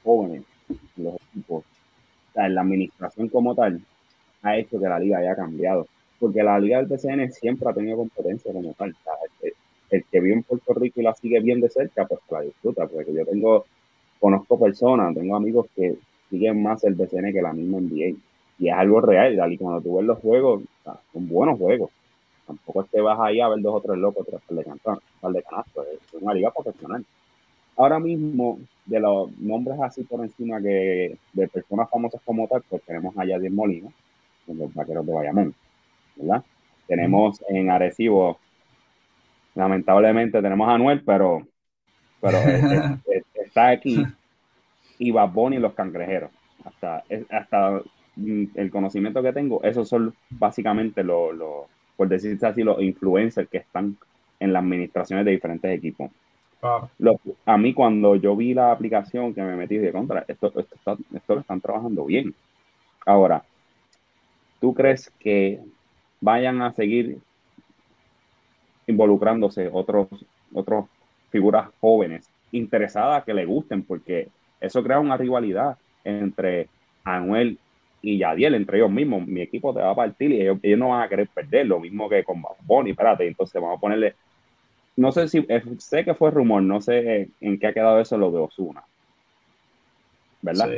[0.02, 3.80] jóvenes en los equipos, o sea, en la administración como tal,
[4.42, 5.86] ha hecho que la liga haya cambiado.
[6.18, 8.96] Porque la liga del BCN siempre ha tenido competencia como tal.
[9.90, 12.87] El que vive en Puerto Rico y la sigue bien de cerca, pues la disfruta,
[12.87, 13.64] porque yo tengo,
[14.20, 15.96] conozco personas, tengo amigos que
[16.31, 18.16] siguen más el BCN que la misma NBA.
[18.59, 20.62] Y es algo real, y cuando tú ves los juegos,
[21.12, 21.90] son buenos juegos.
[22.46, 25.33] Tampoco es que vas ahí a ver dos o tres locos, tres par de, par
[25.33, 27.05] de canastos, es una liga profesional.
[27.77, 32.83] ahora mismo, de los nombres así por encima que de personas famosas como tal, pues
[32.83, 33.90] tenemos a Yadier Molina,
[34.46, 35.55] en los vaqueros de Bayamón,
[36.14, 36.44] ¿verdad?
[36.87, 38.38] Tenemos en Arecibo,
[39.57, 41.47] lamentablemente tenemos a Anuel, pero,
[42.21, 42.38] pero
[43.35, 44.05] está aquí,
[44.99, 46.31] y Bad Bunny y los cangrejeros.
[46.64, 47.83] Hasta, hasta
[48.16, 51.66] mm, el conocimiento que tengo, esos son básicamente los,
[51.97, 53.97] por decirse así, los influencers que están
[54.38, 56.11] en las administraciones de diferentes equipos.
[57.47, 61.35] a mí cuando yo vi la aplicación que me metí de contra, esto, esto, esto
[61.35, 62.35] lo están trabajando bien.
[63.07, 63.42] Ahora,
[64.61, 65.61] ¿tú crees que
[66.21, 67.19] vayan a seguir
[68.87, 70.09] involucrándose otros,
[70.53, 70.87] otros
[71.31, 73.83] figuras jóvenes interesadas que le gusten?
[73.83, 74.29] Porque
[74.61, 76.68] eso crea una rivalidad entre
[77.05, 77.59] Anuel
[78.03, 79.27] y Yadiel, entre ellos mismos.
[79.27, 82.09] Mi equipo te va a partir y ellos, no van a querer perder, lo mismo
[82.09, 84.14] que con Bonnie, espérate, entonces vamos a ponerle.
[84.96, 88.16] No sé si, eh, sé que fue rumor, no sé en qué ha quedado eso
[88.16, 88.83] lo de Osuna.
[90.40, 90.70] ¿Verdad?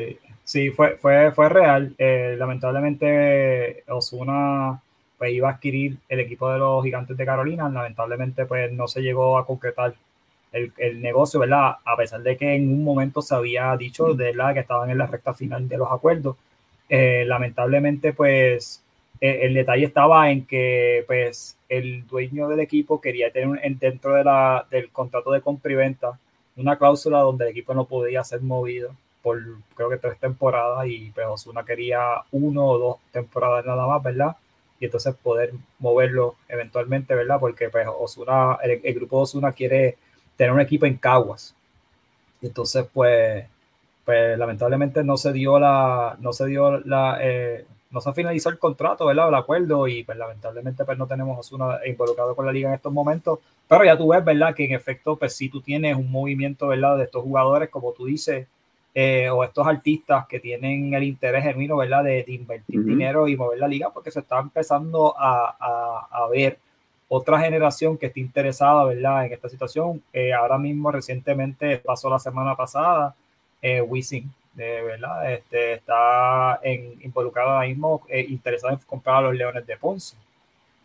[0.45, 1.95] Sí, fue, fue, fue real.
[1.99, 4.81] Eh, lamentablemente, Osuna
[5.19, 7.69] pues iba a adquirir el equipo de los gigantes de Carolina.
[7.69, 9.95] Lamentablemente, pues no se llegó a concretar
[10.53, 11.77] el, negocio, ¿verdad?
[11.85, 14.99] A pesar de que en un momento se había dicho, de la que estaban en
[14.99, 16.37] la recta final de los acuerdos.
[16.89, 18.83] Eh, lamentablemente, pues
[19.21, 24.25] eh, el detalle estaba en que pues el dueño del equipo quería tener dentro de
[24.25, 26.19] la, del contrato de compra y venta
[26.57, 29.41] una cláusula donde el equipo no podía ser movido por
[29.75, 34.37] creo que tres temporadas y pues Osuna quería uno o dos temporadas nada más, ¿verdad?
[34.81, 37.41] Y entonces poder moverlo eventualmente, ¿verdad?
[37.41, 39.97] Porque pues Osuna, el, el grupo de Osuna quiere
[40.37, 41.55] tener un equipo en Caguas.
[42.41, 43.45] Y entonces, pues,
[44.05, 48.59] pues lamentablemente no se dio la, no se dio la, eh, no se finalizó el
[48.59, 49.29] contrato, ¿verdad?
[49.29, 52.93] El acuerdo y pues lamentablemente pues no tenemos a involucrado con la liga en estos
[52.93, 54.55] momentos, pero ya tú ves, ¿verdad?
[54.55, 56.99] Que en efecto pues si tú tienes un movimiento, ¿verdad?
[56.99, 58.47] De estos jugadores, como tú dices,
[59.01, 62.03] eh, o estos artistas que tienen el interés genuino, ¿verdad?
[62.03, 66.59] De, invertir dinero y mover la liga porque se está empezando a, a, a ver
[67.07, 69.27] otra generación que esté interesada, ¿verdad?
[69.27, 70.03] En esta situación.
[70.13, 73.15] Eh, ahora mismo, recientemente, pasó la semana pasada,
[73.63, 75.33] eh, Wisin, ¿verdad?
[75.33, 80.17] Este, está en, involucrado ahora mismo, eh, interesado en comprar a los Leones de Ponce.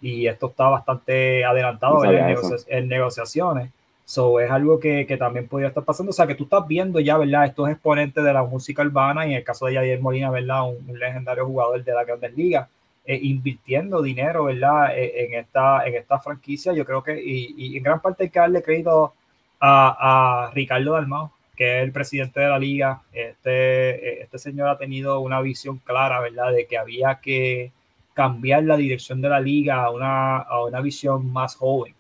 [0.02, 3.72] Y esto está bastante adelantado en, negociaciones.
[4.06, 6.10] So, es algo que, que, también podría estar pasando.
[6.12, 7.46] O sea, que tú estás viendo ya, ¿verdad?
[7.46, 10.68] Estos exponentes de la música urbana y en el caso de Javier Molina, ¿verdad?
[10.70, 12.68] Un, un legendario jugador de la Grandes Ligas
[13.06, 14.98] eh, invirtiendo dinero, ¿verdad?
[14.98, 16.72] Eh, en, esta, en esta franquicia.
[16.74, 19.14] Yo creo que, y, en gran parte hay que darle crédito
[19.60, 23.02] a, a Ricardo Dalmau, que es el presidente de la liga.
[23.12, 26.54] Este, este señor ha tenido una visión clara, ¿verdad?
[26.54, 27.74] De que había que
[28.14, 31.94] cambiar la dirección de la liga a una, a una visión más joven,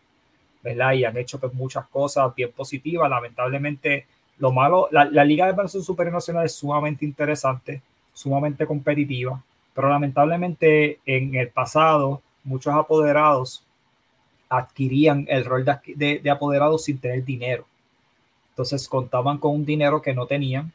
[0.63, 0.93] ¿verdad?
[0.93, 3.09] Y han hecho pues, muchas cosas bien positivas.
[3.09, 7.81] Lamentablemente, lo malo, la, la Liga de Baloncesto Superior Nacional es sumamente interesante,
[8.13, 13.63] sumamente competitiva, pero lamentablemente en el pasado muchos apoderados
[14.49, 17.65] adquirían el rol de, de, apoderados sin tener dinero.
[18.49, 20.71] Entonces contaban con un dinero que no tenían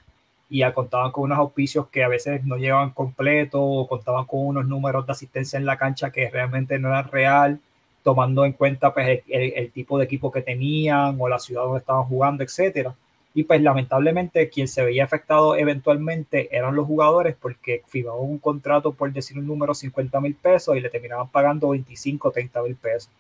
[0.50, 4.66] y contaban con unos auspicios que a veces no llegaban completo o contaban con unos
[4.66, 7.60] números de asistencia en la cancha que realmente no eran real,
[8.02, 11.80] tomando en cuenta pues, el, el tipo de equipo que tenían o la ciudad donde
[11.80, 12.94] estaban jugando, etcétera
[13.38, 18.92] y pues lamentablemente quien se veía afectado eventualmente eran los jugadores porque firmaban un contrato
[18.92, 23.10] por decir un número 50 mil pesos y le terminaban pagando 25, 30 mil pesos.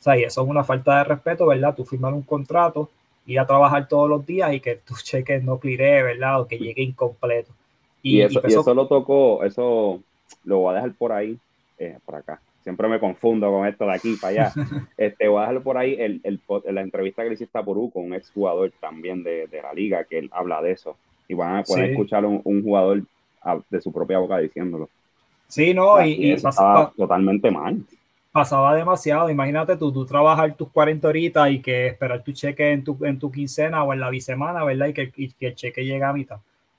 [0.00, 1.76] O sea, y eso es una falta de respeto, ¿verdad?
[1.76, 2.88] Tú firmar un contrato,
[3.24, 6.40] ir a trabajar todos los días y que tu cheque no clire, ¿verdad?
[6.40, 7.52] O que llegue incompleto.
[8.02, 10.00] Y, eso, y eso, lo tocó, eso
[10.42, 11.38] lo voy a dejar por ahí,
[11.78, 14.52] eh, por acá siempre me confundo con esto de aquí para allá.
[14.98, 16.38] Este, voy a dejarlo por ahí, el, el,
[16.70, 20.04] la entrevista que le hiciste a Porú con un exjugador también de, de, la liga,
[20.04, 20.96] que él habla de eso.
[21.28, 23.02] Y van a poder escuchar un, un, jugador
[23.70, 24.90] de su propia boca diciéndolo.
[25.46, 27.78] Sí, no, y, pasaba totalmente mal.
[28.32, 29.30] Pasaba demasiado.
[29.30, 33.18] Imagínate tú, tú trabajar tus 40 horitas y que esperar tu cheque en tu, en
[33.18, 34.88] tu quincena o en la bisemana, ¿verdad?
[34.88, 36.38] Y que, y que el cheque llegue a mitad.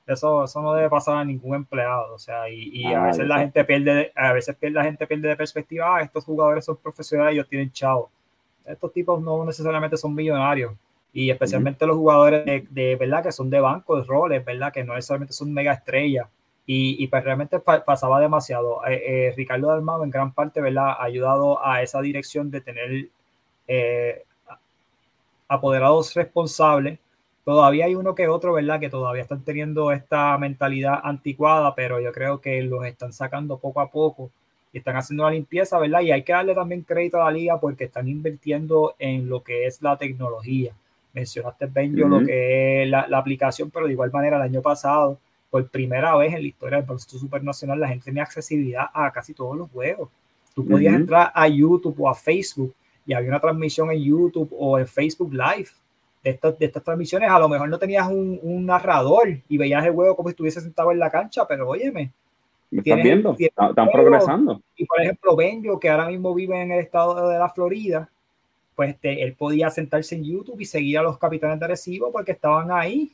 [0.09, 3.39] Eso, eso no debe pasar a ningún empleado, o sea, y, y a veces la
[3.39, 7.47] gente pierde, a veces la gente pierde de perspectiva, ah, estos jugadores son profesionales, ellos
[7.47, 8.09] tienen chavo.
[8.65, 10.73] Estos tipos no necesariamente son millonarios,
[11.13, 14.83] y especialmente los jugadores de, de, verdad que son de banco, de roles, verdad que
[14.83, 16.27] no necesariamente son mega estrellas,
[16.65, 18.85] y, y pues realmente pasaba demasiado.
[18.87, 23.09] Eh, eh, Ricardo Dalmado en gran parte, verdad, ha ayudado a esa dirección de tener
[23.67, 24.23] eh,
[25.47, 26.99] apoderados responsables
[27.49, 28.79] Todavía hay uno que otro, ¿verdad?
[28.79, 33.81] Que todavía están teniendo esta mentalidad anticuada, pero yo creo que los están sacando poco
[33.81, 34.29] a poco
[34.71, 36.01] y están haciendo la limpieza, ¿verdad?
[36.01, 39.65] Y hay que darle también crédito a la liga porque están invirtiendo en lo que
[39.65, 40.73] es la tecnología.
[41.11, 45.17] mencionaste Benjo, lo que es la, la, aplicación, pero de igual manera el año pasado,
[45.49, 49.33] por primera vez en la historia del baloncesto supernacional, la gente tenía accesibilidad a casi
[49.33, 50.07] todos los juegos.
[50.53, 52.75] Tú podías entrar a YouTube o a Facebook
[53.07, 55.69] y había una transmisión en YouTube o en Facebook Live
[56.23, 57.29] de estas, de estas transmisiones.
[57.29, 60.61] A lo mejor no tenías un, un narrador y veías el juego como si estuviese
[60.61, 62.11] sentado en la cancha, pero óyeme,
[62.71, 63.35] ¿Me estás viendo?
[63.37, 64.61] Están progresando.
[64.75, 68.09] Y por ejemplo, Benjo, que ahora mismo vive en el estado de la Florida,
[68.75, 72.33] pues este, él podía sentarse en YouTube y seguir a los capitanes de Arecibo porque
[72.33, 73.11] estaban ahí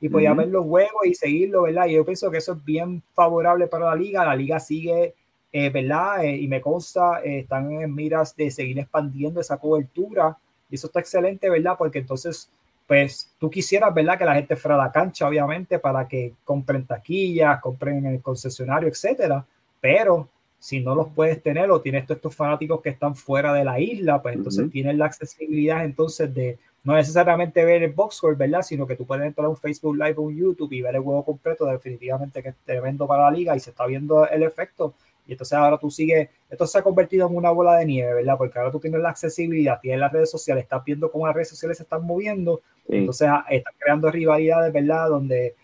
[0.00, 1.86] y podía ver los juegos y seguirlo, ¿verdad?
[1.86, 4.24] Y yo pienso que eso es bien favorable para la liga.
[4.24, 5.14] La liga sigue,
[5.52, 6.24] eh, ¿verdad?
[6.24, 10.36] Eh, y me consta, eh, están en miras de seguir expandiendo esa cobertura
[10.74, 11.76] y eso está excelente, ¿verdad?
[11.78, 12.50] Porque entonces,
[12.84, 14.18] pues tú quisieras, ¿verdad?
[14.18, 18.20] Que la gente fuera a la cancha, obviamente, para que compren taquillas, compren en el
[18.20, 19.46] concesionario, etcétera.
[19.80, 23.64] Pero si no los puedes tener o tienes todos estos fanáticos que están fuera de
[23.64, 28.36] la isla, pues entonces tienes la accesibilidad entonces de no necesariamente ver el box score,
[28.36, 28.62] ¿verdad?
[28.62, 31.02] Sino que tú puedes entrar a un Facebook Live o un YouTube y ver el
[31.02, 34.94] juego completo, definitivamente que es tremendo para la liga y se está viendo el efecto.
[35.26, 38.36] Y entonces ahora tú sigues, esto se ha convertido en una bola de nieve, ¿verdad?
[38.36, 41.48] Porque ahora tú tienes la accesibilidad, tienes las redes sociales, estás viendo cómo las redes
[41.48, 45.08] sociales se están moviendo, entonces ah, están creando rivalidades, ¿verdad?
[45.08, 45.54] Donde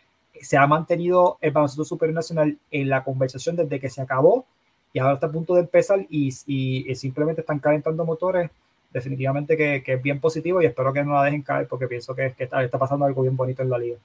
[0.40, 4.46] se ha mantenido el baloncesto supernacional en la conversación desde que se acabó
[4.92, 8.50] y ahora está a punto de empezar y, y, simplemente están calentando motores,
[8.92, 12.14] definitivamente que, que, es bien positivo y espero que no la dejen caer porque pienso
[12.14, 13.98] que, que está, está, pasando algo bien bonito en la liga.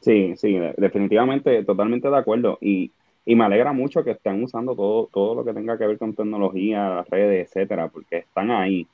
[0.00, 2.90] Sí, sí, definitivamente, totalmente de acuerdo y,
[3.28, 6.14] y me alegra mucho que estén usando todo, todo lo que tenga que ver con
[6.14, 8.86] tecnología, las redes, etcétera, porque están ahí.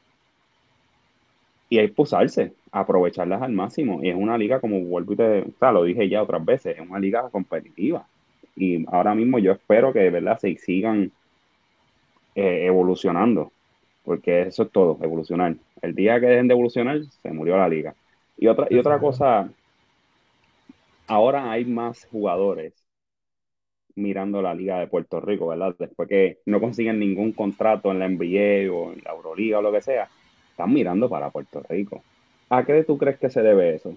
[1.68, 4.00] Y hay que usarse, aprovecharlas al máximo.
[4.02, 6.78] Y es una liga, como vuelvo y te, o sea, lo dije ya otras veces,
[6.78, 8.06] es una liga competitiva.
[8.56, 11.12] Y ahora mismo yo espero que de verdad se sigan
[12.34, 13.52] eh, evolucionando,
[14.02, 15.56] porque eso es todo, evolucionar.
[15.82, 17.94] El día que dejen de evolucionar, se murió la liga.
[18.38, 19.50] Y otra, y otra cosa,
[21.06, 22.81] ahora hay más jugadores
[23.94, 25.74] mirando la liga de Puerto Rico, ¿verdad?
[25.78, 29.72] Después que no consiguen ningún contrato en la NBA o en la Euroliga o lo
[29.72, 30.08] que sea,
[30.50, 32.02] están mirando para Puerto Rico.
[32.48, 33.94] ¿A qué tú crees que se debe eso?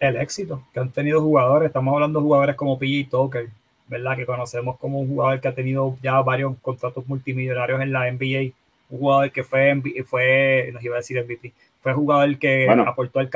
[0.00, 3.48] El éxito que han tenido jugadores, estamos hablando de jugadores como PJ Tucker,
[3.88, 4.16] ¿verdad?
[4.16, 8.54] Que conocemos como un jugador que ha tenido ya varios contratos multimillonarios en la NBA,
[8.90, 13.28] un jugador que fue, fue no iba a decir MVP, fue jugador que aportó, el,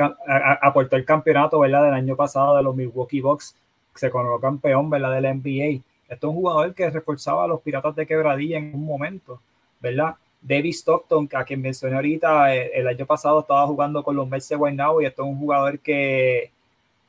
[0.61, 1.83] aportó el campeonato, ¿verdad?
[1.83, 3.55] Del año pasado de los Milwaukee Bucks,
[3.99, 5.13] se coronó campeón, ¿verdad?
[5.13, 5.83] De la NBA.
[6.07, 9.41] Esto es un jugador que reforzaba a los Piratas de Quebradilla en un momento,
[9.79, 10.15] ¿verdad?
[10.41, 14.49] David Stockton, a quien mencioné ahorita, eh, el, año pasado estaba jugando con los Mets
[14.49, 16.51] de Guaynabo y esto es un jugador que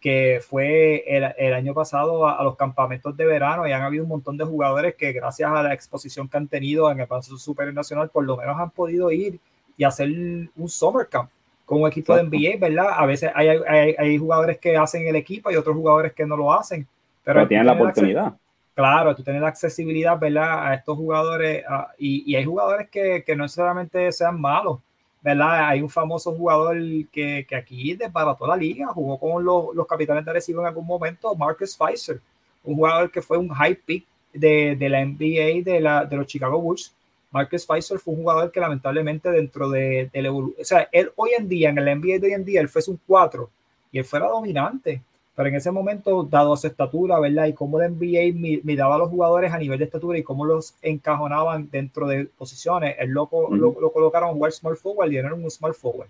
[0.00, 4.38] que fue el, año pasado a, los campamentos de verano y han habido un montón
[4.38, 8.09] de jugadores que gracias a la exposición que han tenido en el Baloncesto Super Nacional
[8.09, 9.38] por lo menos han podido ir
[9.76, 11.31] y hacer un summer camp
[11.70, 12.88] con un equipo de NBA, ¿verdad?
[12.96, 16.37] A veces hay, hay, hay, jugadores que hacen el equipo y otros jugadores que no
[16.37, 16.85] lo hacen.
[17.22, 18.35] Pero, tienen la oportunidad.
[18.74, 20.66] Claro, tú tienes la accesibilidad, ¿verdad?
[20.66, 21.62] A estos jugadores
[21.96, 24.80] y, y, hay jugadores que, que no necesariamente sean malos
[25.22, 25.68] ¿verdad?
[25.68, 26.76] Hay un famoso jugador
[27.12, 30.87] que, que aquí desbarató la liga, jugó con los, los capitanes de Arecibo en algún
[30.87, 32.20] momento, Marcus Pfizer,
[32.64, 36.26] un jugador que fue un high pick de, de la NBA de, la, de los
[36.26, 36.96] Chicago Bulls.
[37.30, 41.30] Marcus Pfizer fue un jugador que lamentablemente dentro de, de la o sea, él hoy
[41.38, 43.48] en día, en el NBA de hoy en día, él fue un 4
[43.92, 45.02] y él fuera dominante,
[45.34, 47.46] pero en ese momento, dado su estatura, ¿verdad?
[47.46, 50.74] Y cómo la NBA miraba a los jugadores a nivel de estatura y cómo los
[50.82, 55.50] encajonaban dentro de posiciones, el loco lo, colocaron a jugar small forward y era un
[55.50, 56.08] small forward.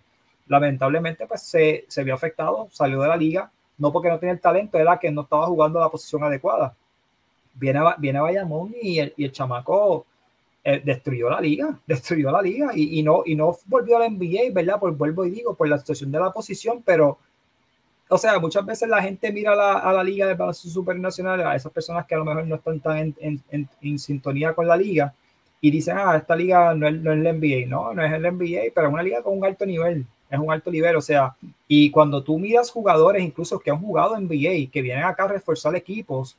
[0.49, 4.41] Lamentablemente, pues se, se vio afectado, salió de la liga, no porque no tenía el
[4.41, 6.75] talento, era que no estaba jugando la posición adecuada.
[7.55, 10.07] Viene, viene Bayamón y el, y el chamaco
[10.65, 14.09] eh, destruyó la liga, destruyó la liga y, y, no, y no volvió a la
[14.09, 14.79] NBA, ¿verdad?
[14.79, 17.19] Pues vuelvo y digo, por la situación de la posición, pero
[18.13, 21.71] o sea, muchas veces la gente mira a la liga de baloncesto supernacional, a esas
[21.71, 25.15] personas que a lo mejor no están tan en, sintonía con la liga,
[25.61, 28.23] y dicen, ah, esta liga no es, no es el NBA, no, no es el
[28.23, 31.37] NBA, pero es una liga con un alto nivel, es un alto nivel, o sea,
[31.69, 35.29] y cuando tú miras jugadores incluso que han jugado en NBA, que vienen acá a
[35.29, 36.37] reforzar equipos,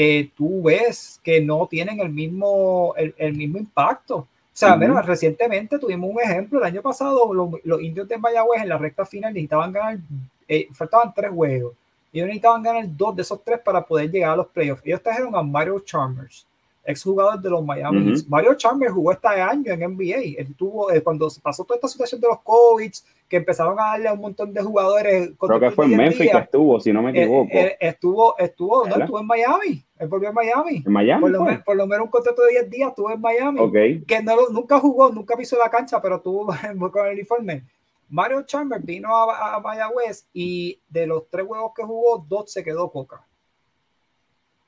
[0.00, 4.18] eh, tú ves que no tienen el mismo, el, mismo impacto.
[4.18, 8.62] O sea, uh recientemente tuvimos un ejemplo, el año pasado los, los indios de Mayagüez
[8.62, 9.98] en la recta final necesitaban ganar
[10.46, 11.74] eh, faltaban tres juegos.
[12.12, 14.82] Y ellos necesitaban ganar dos de esos tres para poder llegar a los playoffs.
[14.84, 16.46] Ellos trajeron a Mario Chalmers,
[16.88, 18.14] exjugador de los Miami.
[18.28, 20.38] Mario Chalmers jugó este año en NBA.
[20.38, 22.90] Él tuvo, eh, cuando pasó toda esta situación de los COVID,
[23.28, 25.32] que empezaron a darle a un montón de jugadores.
[25.38, 27.50] Creo que fue en Memphis que estuvo, si no me eh, equivoco.
[27.78, 29.84] estuvo, estuvo, no, estuvo en Miami.
[29.98, 30.82] Él volvió a Miami.
[30.86, 31.20] ¿En Miami?
[31.20, 33.60] Por lo, por lo, menos un contrato de 10 días estuvo en Miami.
[33.60, 34.02] Okay.
[34.04, 36.46] Que no, nunca jugó, nunca pisó la cancha, pero tuvo
[36.90, 37.64] con el uniforme
[38.08, 42.64] Mario Chambers vino a, a Mayagüez y de los tres juegos que jugó, dos se
[42.64, 43.26] quedó coca.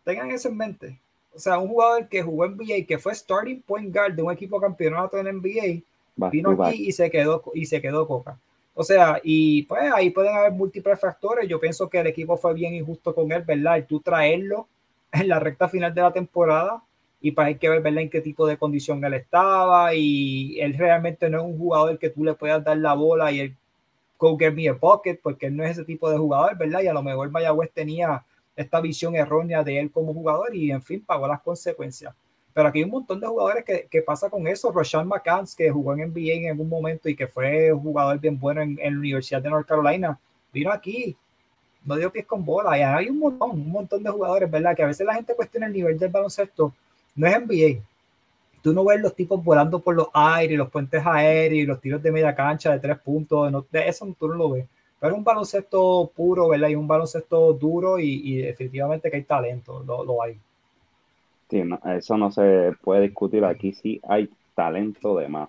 [0.05, 1.01] Tengan eso en mente.
[1.35, 4.33] O sea, un jugador que jugó en NBA, que fue starting point guard de un
[4.33, 5.83] equipo campeonato en NBA,
[6.31, 8.39] vino aquí y se quedó y se quedó coca.
[8.75, 11.49] O sea, y pues ahí pueden haber múltiples factores.
[11.49, 13.79] Yo pienso que el equipo fue bien injusto con él, ¿verdad?
[13.79, 14.69] Y tú traerlo
[15.13, 16.83] en la recta final de la temporada
[17.21, 18.03] y para pues hay que ver, ¿verdad?
[18.03, 22.11] En qué tipo de condición él estaba y él realmente no es un jugador que
[22.11, 23.57] tú le puedas dar la bola y él
[24.19, 26.81] go get me a pocket porque él no es ese tipo de jugador, ¿verdad?
[26.83, 28.25] Y a lo mejor Mayagüez tenía
[28.61, 32.15] esta visión errónea de él como jugador y en fin pagó las consecuencias.
[32.53, 34.73] Pero aquí hay un montón de jugadores que, que pasa con eso.
[34.73, 38.39] Roshan McCanns, que jugó en NBA en algún momento y que fue un jugador bien
[38.39, 40.19] bueno en, en la Universidad de North Carolina,
[40.53, 41.17] vino aquí,
[41.85, 42.77] no dio pies con bola.
[42.79, 44.75] Y hay un montón, un montón de jugadores, ¿verdad?
[44.77, 46.75] Que a veces la gente cuestiona el nivel del baloncesto.
[47.15, 47.83] No es NBA.
[48.63, 52.13] Tú no ves los tipos volando por los aires, los puentes aéreos, los tiros de
[52.13, 53.51] media cancha de tres puntos.
[53.51, 54.67] No, de eso tú no lo ves.
[55.01, 56.69] Pero un baloncesto puro, ¿verdad?
[56.69, 60.39] Y un baloncesto duro y, y definitivamente que hay talento, lo, hay.
[61.49, 61.63] Sí,
[61.97, 63.45] eso no se puede discutir.
[63.47, 65.49] Aquí sí hay talento de más.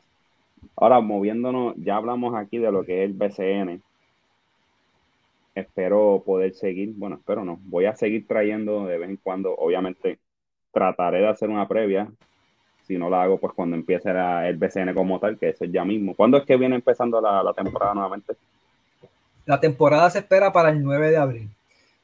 [0.78, 3.82] Ahora, moviéndonos, ya hablamos aquí de lo que es el BCN.
[5.54, 10.18] Espero poder seguir, bueno, espero no, voy a seguir trayendo de vez en cuando, obviamente
[10.72, 12.10] trataré de hacer una previa.
[12.84, 15.84] Si no la hago, pues cuando empiece el BCN como tal, que eso es ya
[15.84, 16.16] mismo.
[16.16, 18.36] ¿Cuándo es que viene empezando la temporada nuevamente?
[19.46, 21.50] La temporada se espera para el 9 de abril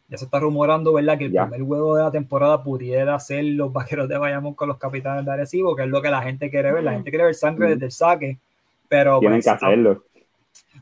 [0.09, 1.17] ya se está rumorando, ¿verdad?
[1.17, 4.77] Que el primer juego de la temporada pudiera ser los vaqueros de Bayamón con los
[4.77, 6.83] capitanes de Arecibo, que es lo que la gente quiere ver.
[6.83, 8.37] La gente quiere ver sangre desde el saque,
[8.87, 9.19] pero.
[9.19, 10.03] Tienen pues, que hacerlo.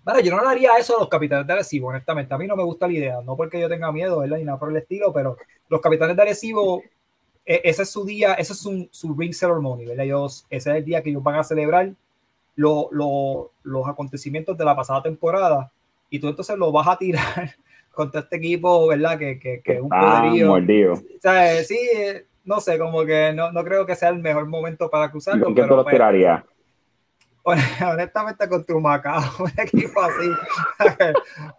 [0.03, 2.33] Bueno, yo no le haría eso a los capitanes de Arecibo, honestamente.
[2.33, 4.37] A mí no me gusta la idea, no porque yo tenga miedo, ¿verdad?
[4.37, 5.37] Ni nada por el estilo, pero
[5.69, 6.83] los capitanes de Arecibo,
[7.43, 10.05] e, ese es su día, ese es su, su ring ceremony, ¿verdad?
[10.05, 11.91] Ellos, ese es el día que ellos van a celebrar
[12.55, 15.71] lo, lo, los acontecimientos de la pasada temporada
[16.09, 17.51] y tú entonces lo vas a tirar
[17.91, 19.17] contra este equipo, ¿verdad?
[19.17, 20.47] Que, que, que es un poderío.
[20.47, 20.93] Mordido.
[20.93, 21.77] O sea, sí,
[22.43, 25.45] no sé, como que no, no creo que sea el mejor momento para cruzarlo.
[25.45, 26.45] ¿Con qué pero, lo pues, tiraría?
[27.91, 30.31] honestamente con tu Macao, un equipo así,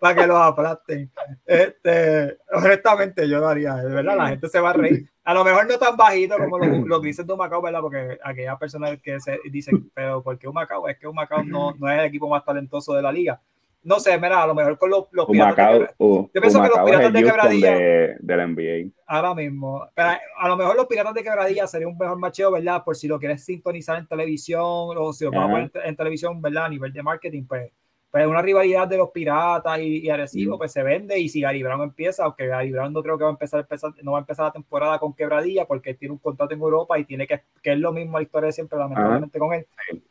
[0.00, 1.10] para que, los aplasten.
[1.44, 5.08] Este, honestamente yo lo haría, de verdad, la gente se va a reír.
[5.22, 7.80] A lo mejor no tan bajito como lo, lo que dice Macao, ¿verdad?
[7.80, 10.88] Porque aquellas personas que se dicen, pero ¿por qué Macao?
[10.88, 13.40] Es que Macao no, no es el equipo más talentoso de la liga
[13.86, 16.68] no sé, mira, a lo mejor con los, los piratas de uh, Yo pienso que
[16.68, 17.70] los piratas de quebradilla.
[18.18, 18.92] De, NBA.
[19.06, 19.86] Ahora mismo.
[19.94, 20.08] Pero
[20.38, 22.82] a lo mejor los piratas de quebradilla sería un mejor macheo, ¿verdad?
[22.82, 26.42] Por si lo quieres sintonizar en televisión o si lo vas a poner en, televisión,
[26.42, 26.64] ¿verdad?
[26.64, 27.70] A nivel de marketing, pues.
[28.10, 30.58] Pues una rivalidad de los piratas y, y Arecibo, mm.
[30.58, 31.20] pues se vende.
[31.20, 33.92] Y si Gary Brown empieza, aunque Gary Brown no creo que va a empezar, empezar,
[34.02, 37.04] no va a empezar la temporada con quebradilla porque tiene un contrato en Europa y
[37.04, 39.66] tiene que, que es lo mismo la historia de siempre, lamentablemente, con él.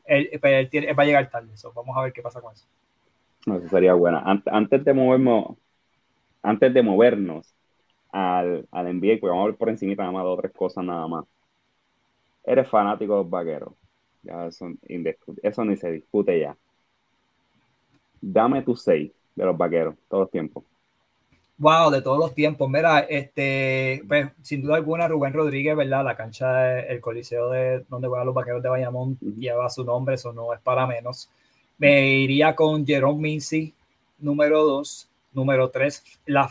[0.06, 1.54] Él, pues, él, tiene, va a llegar tarde.
[1.54, 1.74] Eso.
[1.76, 2.68] Vamos a ver qué pasa con eso.
[3.46, 4.24] No, eso sería buena.
[4.46, 5.58] Antes de movernos,
[6.44, 7.56] antes de movernos
[8.12, 10.84] al, al NBA, pues vamos a ver por encima nada más dos o tres cosas
[10.86, 11.26] nada más.
[12.46, 13.74] Eres fanático de los vaqueros.
[14.24, 14.68] Ya eso,
[15.44, 16.58] eso ni se discute ya.
[18.22, 20.64] Dame tu seis de los vaqueros, todos los tiempos.
[21.58, 22.70] Wow, de todos los tiempos.
[22.70, 26.04] Mira, este, pues, sin duda alguna, Rubén Rodríguez, ¿verdad?
[26.04, 30.34] La cancha, el coliseo de donde juegan los vaqueros de Bayamón lleva su nombre, eso
[30.34, 31.30] no es para menos.
[31.78, 33.74] Me iría con Jerome Mincy,
[34.20, 35.10] número 2.
[35.34, 36.02] Número 3,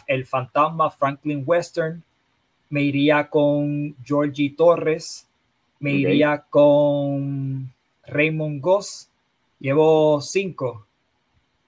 [0.08, 2.02] el fantasma Franklin Western.
[2.68, 5.26] Me iría con Georgie Torres.
[5.80, 7.72] Me iría con
[8.06, 9.08] Raymond Goss.
[9.58, 10.86] Llevo 5.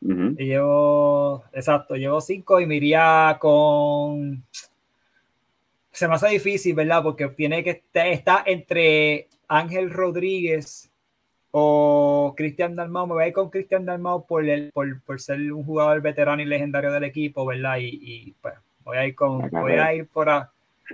[0.01, 4.45] Llevo, exacto, llevo 5 y me iría con.
[5.91, 7.03] Se me hace difícil, ¿verdad?
[7.03, 10.91] Porque tiene que estar entre Ángel Rodríguez
[11.59, 15.41] o Cristian Dalmau, me voy a ir con Cristian Dalmau por, el, por, por, ser
[15.51, 17.79] un jugador veterano y legendario del equipo, ¿verdad?
[17.79, 18.53] Y, y pues
[18.85, 20.51] voy a ir con, voy a ir por a,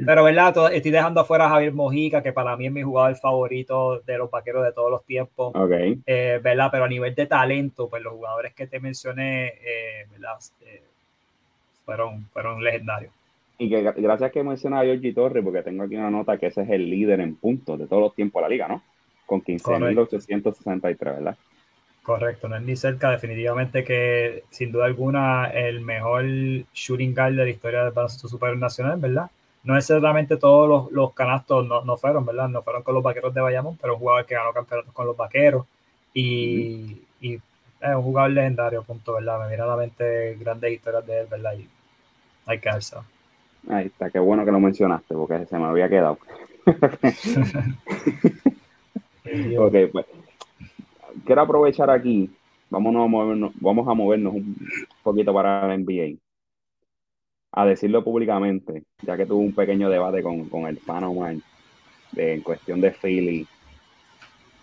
[0.06, 4.02] pero verdad, estoy dejando afuera a Javier Mojica, que para mí es mi jugador favorito
[4.06, 6.00] de los vaqueros de todos los tiempos, okay.
[6.06, 6.68] eh, ¿verdad?
[6.70, 10.38] Pero a nivel de talento, pues los jugadores que te mencioné, eh, ¿verdad?
[10.64, 10.82] Eh,
[11.84, 13.12] fueron, fueron legendarios.
[13.58, 16.62] Y que gracias que mencionas a Giorgi Torres, porque tengo aquí una nota que ese
[16.62, 18.80] es el líder en puntos de todos los tiempos de la liga, ¿no?
[19.26, 21.36] Con 15.863, ¿verdad?
[22.02, 26.24] Correcto, no es ni cerca, definitivamente que sin duda alguna el mejor
[26.74, 29.30] shooting guard de la historia del baloncesto super nacional, ¿verdad?
[29.62, 32.48] No necesariamente todos los, los canastos no, no, fueron, ¿verdad?
[32.48, 35.16] No fueron con los vaqueros de Bayamón, pero un jugador que ganó campeonatos con los
[35.16, 35.64] vaqueros
[36.12, 39.40] y, y es un jugador legendario, punto, ¿verdad?
[39.40, 41.52] Me viene a la mente grandes historias de él, ¿verdad?
[41.54, 41.68] Y
[42.46, 42.96] hay que darse.
[43.68, 46.18] Ahí está, qué bueno que lo mencionaste, porque se me había quedado.
[49.58, 50.06] ok, pues
[51.24, 52.30] quiero aprovechar aquí
[52.72, 54.56] vámonos a movernos, vamos a movernos un
[55.02, 56.16] poquito para la NBA.
[57.52, 61.34] A decirlo públicamente, ya que tuve un pequeño debate con, con el Panama
[62.12, 63.46] de, en cuestión de Philly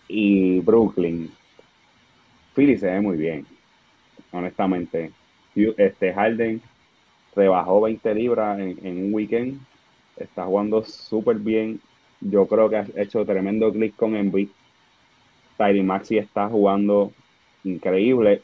[0.07, 1.29] y Brooklyn.
[2.55, 3.45] Philly se ve muy bien,
[4.31, 5.11] honestamente.
[5.55, 6.61] Este Harden
[7.35, 9.61] rebajó 20 libras en, en un weekend,
[10.17, 11.79] está jugando súper bien.
[12.21, 14.49] Yo creo que ha hecho tremendo clic con Embiid.
[15.59, 17.11] Tyree Maxi está jugando
[17.65, 18.41] increíble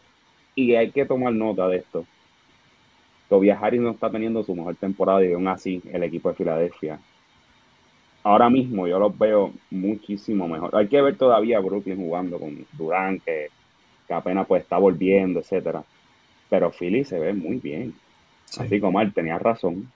[0.54, 2.06] y hay que tomar nota de esto.
[3.30, 7.00] Tobias Harris no está teniendo su mejor temporada y aún así el equipo de Filadelfia.
[8.22, 10.76] Ahora mismo yo los veo muchísimo mejor.
[10.76, 13.48] Hay que ver todavía a Brooklyn jugando con Durán, que,
[14.10, 15.84] apenas pues está volviendo, etcétera.
[16.50, 17.94] Pero Philly se ve muy bien.
[18.60, 19.90] Así como él tenía razón.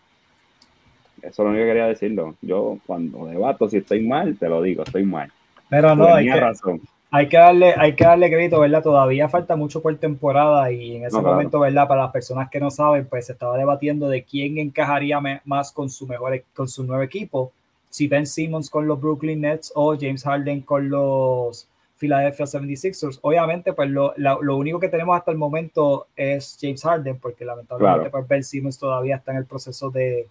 [1.17, 2.35] Eso es lo único que quería decirlo.
[2.41, 5.31] Yo cuando debato si estoy mal, te lo digo, estoy mal.
[5.69, 6.81] Pero no, tenía razón
[7.11, 8.83] hay que darle, hay que darle crédito, ¿verdad?
[8.83, 11.87] Todavía falta mucho por temporada y en ese momento, ¿verdad?
[11.87, 15.89] Para las personas que no saben, pues se estaba debatiendo de quién encajaría más con
[15.89, 17.51] su mejor, e, con su nuevo equipo,
[17.89, 23.17] si Ben Simmons con los Brooklyn Nets o James Harden con los Philadelphia 76ers.
[23.23, 28.11] Obviamente, pues lo, lo único que tenemos hasta el momento es James Harden, porque lamentablemente
[28.11, 30.27] pues Ben Simmons todavía está en el proceso de,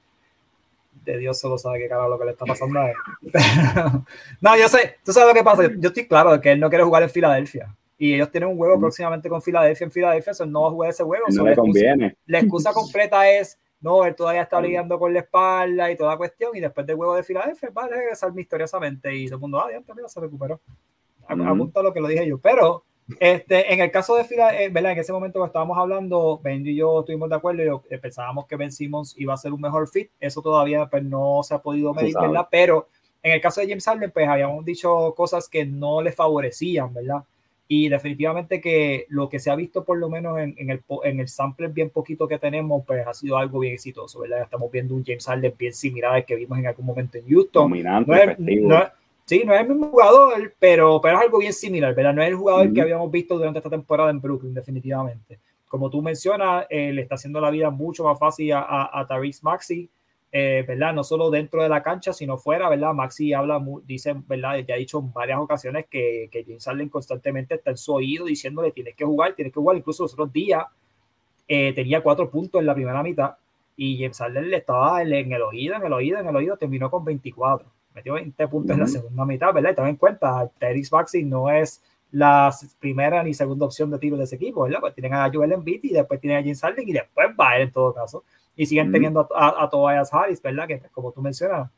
[1.05, 2.97] de Dios solo sabe qué carajo lo que le está pasando a él.
[4.41, 5.63] no, yo sé, tú sabes lo que pasa.
[5.79, 7.75] Yo estoy claro de que él no quiere jugar en Filadelfia.
[7.99, 8.81] Y ellos tienen un juego mm.
[8.81, 11.27] próximamente con Filadelfia en Filadelfia, eso no va a jugar ese juego.
[11.29, 12.17] No le conviene.
[12.27, 16.57] la excusa completa es, no, él todavía está lidiando con la espalda y toda cuestión,
[16.57, 19.69] y después del juego de Filadelfia va a regresar misteriosamente y todo el mundo, ah,
[19.73, 20.61] ya también se recuperó.
[21.27, 22.39] Apunta lo que lo dije yo.
[22.39, 22.85] Pero
[23.21, 24.93] este, en el caso de Filadelfia, eh, ¿verdad?
[24.93, 28.47] En ese momento que estábamos hablando, Ben y yo estuvimos de acuerdo y eh, pensábamos
[28.47, 30.11] que Ben Simmons iba a ser un mejor fit.
[30.21, 32.47] Eso todavía pues, no se ha podido medir, ¿verdad?
[32.51, 32.89] Pero
[33.23, 37.25] en el caso de James Harden, pues habíamos dicho cosas que no le favorecían, ¿verdad?
[37.71, 41.21] Y definitivamente que lo que se ha visto por lo menos en, en, el, en
[41.21, 44.43] el sample bien poquito que tenemos, pues ha sido algo bien exitoso, ¿verdad?
[44.43, 47.65] Estamos viendo un James Harden bien similar al que vimos en algún momento en Houston.
[47.65, 48.37] Dominante,
[49.29, 52.15] Sí, no es el mismo jugador, pero, pero es algo bien similar, ¿verdad?
[52.15, 55.39] No es el jugador que habíamos visto durante esta temporada en Brooklyn, definitivamente.
[55.69, 59.07] Como tú mencionas, eh, le está haciendo la vida mucho más fácil a, a,
[59.43, 59.91] Maxi,
[60.33, 60.95] eh, ¿verdad?
[60.95, 62.95] No solo dentro de la cancha, sino fuera, ¿verdad?
[62.95, 64.61] Maxi habla, dice, ¿verdad?
[64.67, 68.25] Ya ha dicho en varias ocasiones que, que James Harden constantemente está en su oído
[68.25, 69.77] diciéndole tienes que jugar, tienes que jugar.
[69.77, 70.65] Incluso los otros días
[71.47, 73.37] eh, tenía cuatro puntos en la primera mitad
[73.77, 76.91] y James Harden le estaba en el oído, en el oído, en el oído, terminó
[76.91, 79.73] con 24 metió 20 puntos en la segunda mitad, ¿verdad?
[79.73, 84.25] Y también cuenta, Teris Baxi no es la primera ni segunda opción de tiro de
[84.25, 84.81] ese equipo, ¿verdad?
[84.81, 87.63] Pues tienen a Joel Embiid y después tienen a James Harden y después va él
[87.63, 88.25] en todo caso.
[88.57, 90.67] Y siguen teniendo a, a, Tobias Harris, ¿verdad?
[90.67, 91.71] Que como tú mencionas,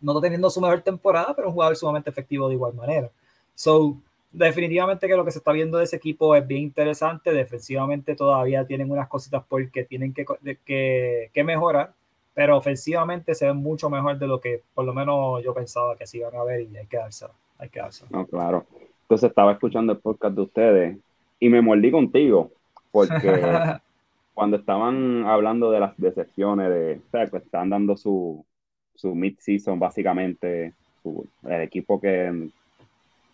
[0.00, 3.10] no está teniendo su mejor temporada, pero un jugador sumamente efectivo de igual manera.
[3.54, 3.98] So,
[4.32, 7.32] definitivamente que lo que se está viendo de ese equipo es bien interesante.
[7.32, 10.24] Defensivamente todavía tienen unas cositas porque tienen que,
[10.64, 11.92] que, que mejorar
[12.36, 16.06] pero ofensivamente se ve mucho mejor de lo que por lo menos yo pensaba que
[16.06, 17.24] se iban a ver y hay que darse,
[17.58, 18.04] hay que darse.
[18.10, 18.66] No, claro.
[19.00, 20.98] Entonces estaba escuchando el podcast de ustedes
[21.40, 22.50] y me mordí contigo
[22.92, 23.16] porque
[24.34, 28.44] cuando estaban hablando de las decepciones, de, o sea, que estaban dando su,
[28.94, 30.74] su mid-season básicamente,
[31.42, 32.50] el equipo que,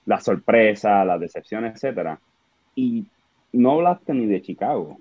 [0.07, 2.21] la sorpresa, las decepciones, etcétera,
[2.77, 3.05] y
[3.53, 4.99] no hablaste ni de Chicago.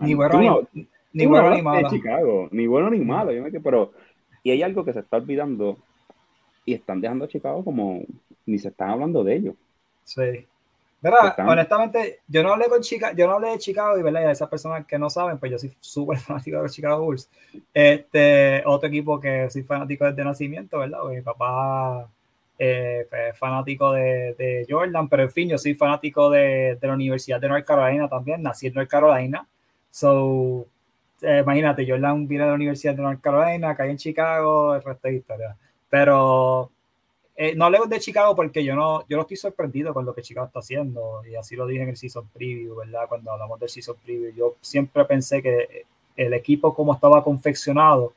[0.00, 0.66] Ni bueno,
[1.12, 1.88] ni bueno ni malo.
[1.88, 3.32] Chicago, ni bueno ni malo.
[3.32, 3.92] Yo me pero,
[4.42, 5.78] y hay algo que se está olvidando
[6.64, 8.02] y están dejando a Chicago como
[8.46, 9.54] ni se están hablando de ellos.
[10.04, 10.46] Sí.
[11.00, 11.34] ¿Verdad?
[11.48, 14.28] Honestamente, yo no hablé con Chicago, yo no hablé de Chicago y ¿verdad?
[14.28, 17.28] a esas personas que no saben, pues yo soy súper fanático de los Chicago Bulls.
[17.74, 21.02] Este, otro equipo que soy fanático desde nacimiento, ¿verdad?
[21.10, 22.08] mi papá
[22.56, 26.86] eh, pues, es fanático de, de, Jordan, pero en fin, yo soy fanático de, de
[26.86, 29.44] la Universidad de North Carolina también, nací en North Carolina.
[29.90, 30.68] So,
[31.22, 35.08] eh, imagínate, Jordan viene de la Universidad de North Carolina, cae en Chicago, el resto
[35.08, 35.56] de historia.
[35.88, 36.70] Pero
[37.36, 40.22] eh, no leo de Chicago porque yo no, yo no estoy sorprendido con lo que
[40.22, 43.08] Chicago está haciendo, y así lo dije en el Season Preview, ¿verdad?
[43.08, 48.12] Cuando hablamos del Season Preview, yo siempre pensé que el equipo como estaba confeccionado,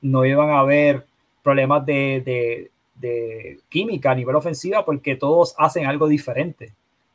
[0.00, 1.06] no iban a haber
[1.42, 6.72] problemas de, de, de química a nivel ofensiva porque todos hacen algo diferente.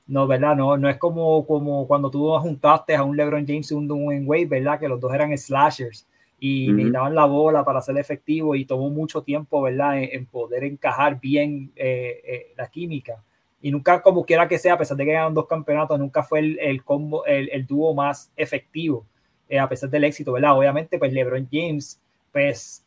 [0.09, 0.55] No, ¿verdad?
[0.55, 4.25] No, no es como, como cuando tú juntaste a un LeBron James y un Dwayne
[4.25, 4.79] Wade, ¿verdad?
[4.79, 6.07] Que los dos eran slashers
[6.39, 10.01] y necesitaban la bola para ser efectivo y tomó mucho tiempo, ¿verdad?
[10.01, 13.23] En, poder encajar bien eh, eh, la química.
[13.61, 16.39] Y nunca, como quiera que sea, a pesar de que ganaron dos campeonatos, nunca fue
[16.39, 19.05] el, el combo, el, el, dúo más efectivo,
[19.47, 20.57] eh, a pesar del éxito, ¿verdad?
[20.57, 22.01] Obviamente, pues LeBron James,
[22.31, 22.83] pues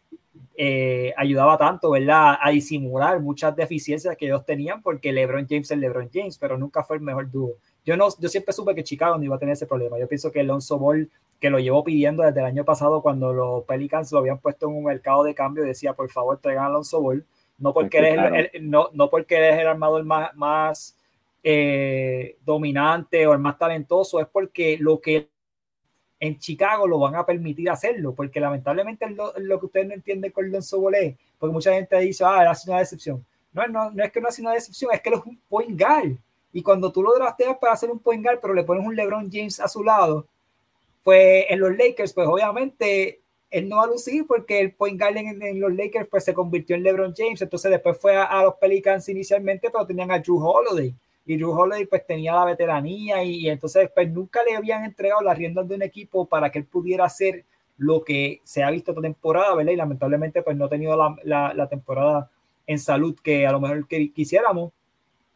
[0.54, 2.36] eh, ayudaba tanto, ¿verdad?
[2.40, 6.82] A disimular muchas deficiencias que ellos tenían, porque LeBron James es LeBron James, pero nunca
[6.82, 7.56] fue el mejor dúo.
[7.84, 9.98] yo no, yo siempre supe que Chicago no iba a tener ese problema.
[9.98, 11.10] Yo pienso que Alonso Ball,
[11.40, 14.76] que lo llevó pidiendo desde el año pasado cuando los Pelicans lo habían puesto en
[14.76, 17.24] un mercado de cambio, decía, por favor, traigan a Alonso Ball,
[17.58, 20.96] no porque, eres el, no, no porque eres el armador más, más
[21.42, 25.31] eh, dominante o el más talentoso, es porque lo que
[26.22, 30.30] en Chicago lo van a permitir hacerlo, porque lamentablemente lo, lo que ustedes no entienden
[30.30, 33.26] con Alonso Ball porque mucha gente dice, ah, sido una decepción.
[33.52, 35.36] No, no, no es que no ha sido una decepción, es que él es un
[35.48, 36.12] point guard
[36.52, 39.30] y cuando tú lo drafteas para hacer un point guard, pero le pones un LeBron
[39.32, 40.28] James a su lado,
[41.02, 43.20] pues en los Lakers, pues obviamente
[43.50, 46.76] él no va a lucir porque el point guard en, los Lakers pues se convirtió
[46.76, 47.42] en LeBron James.
[47.42, 50.94] Entonces después fue a, los Pelicans inicialmente, pero tenían a Drew Holiday.
[51.24, 55.38] Y Drew Holiday pues tenía la veteranía y, entonces pues nunca le habían entregado las
[55.38, 57.44] riendas de un equipo para que él pudiera hacer
[57.78, 59.72] lo que se ha visto esta temporada, ¿verdad?
[59.72, 62.30] Y lamentablemente pues no ha tenido la, la, la temporada
[62.66, 64.72] en salud que a lo mejor que quisiéramos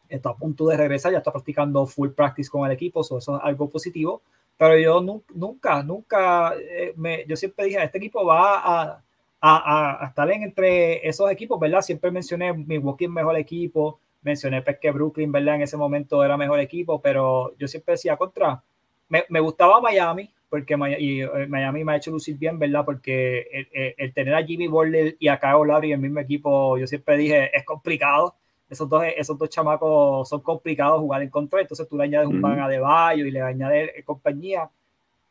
[0.09, 3.27] está a punto de regresar, ya está practicando full practice con el equipo, eso es
[3.29, 4.21] algo positivo,
[4.57, 5.01] pero yo
[5.33, 9.03] nunca, nunca, eh, me, yo siempre dije, este equipo va a,
[9.41, 11.81] a, a, estar en entre esos equipos, ¿verdad?
[11.81, 15.55] Siempre mencioné Milwaukee mejor equipo, mencioné pues, que Brooklyn, ¿verdad?
[15.55, 18.61] En ese momento era mejor equipo, pero yo siempre decía contra,
[19.09, 22.85] me, me gustaba Miami, porque Miami, eh, Miami, me ha hecho lucir bien, ¿verdad?
[22.85, 23.67] Porque
[23.97, 27.17] el, tener a Jimmy Butler y a Kyle Lowry en el mismo equipo, yo siempre
[27.17, 28.35] dije, es complicado,
[28.69, 32.41] esos dos, esos dos chamacos son complicados jugar en contra, entonces tú le añades un
[32.41, 34.69] van a de Bayo y le añades compañía,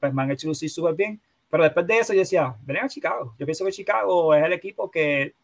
[0.00, 1.20] pues me han hecho lucir súper bien.
[1.50, 3.34] Pero después de eso yo decía, ven a Chicago.
[3.38, 5.34] Yo pienso que Chicago es el equipo que,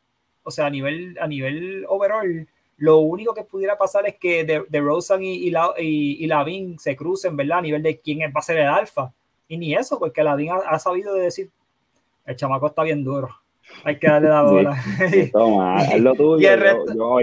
[0.43, 4.65] o sea, a nivel, a nivel overall, lo único que pudiera pasar es que de,
[4.69, 7.59] de Rosen y, y, la, y, Lavin se crucen, ¿verdad?
[7.59, 9.13] A nivel de quién va a ser el alfa.
[9.49, 11.51] Y ni eso, porque Lavin ha, ha sabido de decir,
[12.27, 13.29] el chamaco está bien duro
[13.85, 14.77] hay que darle la bola.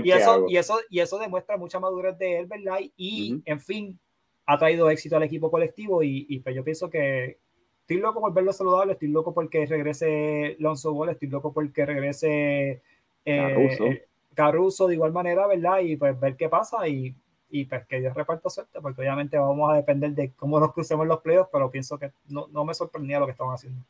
[0.04, 2.80] y, eso, y, eso, y eso demuestra mucha madurez de él, ¿verdad?
[2.98, 4.00] Y, en fin,
[4.46, 7.38] ha traído éxito al equipo colectivo y, y pues yo pienso que
[7.82, 12.82] estoy loco por verlo saludable, estoy loco porque regrese Lonzo Ball, estoy loco porque regrese
[13.26, 14.88] eh, Caruso.
[14.88, 15.80] de igual manera, ¿verdad?
[15.80, 17.16] Y pues ver qué pasa y,
[17.50, 21.08] y pues que Dios reparta suerte, porque obviamente vamos a depender de cómo nos crucemos
[21.08, 23.82] los playoffs, pero pienso que no, no me sorprendía lo que estaban haciendo.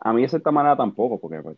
[0.00, 1.56] A mí de cierta manera tampoco, porque pues,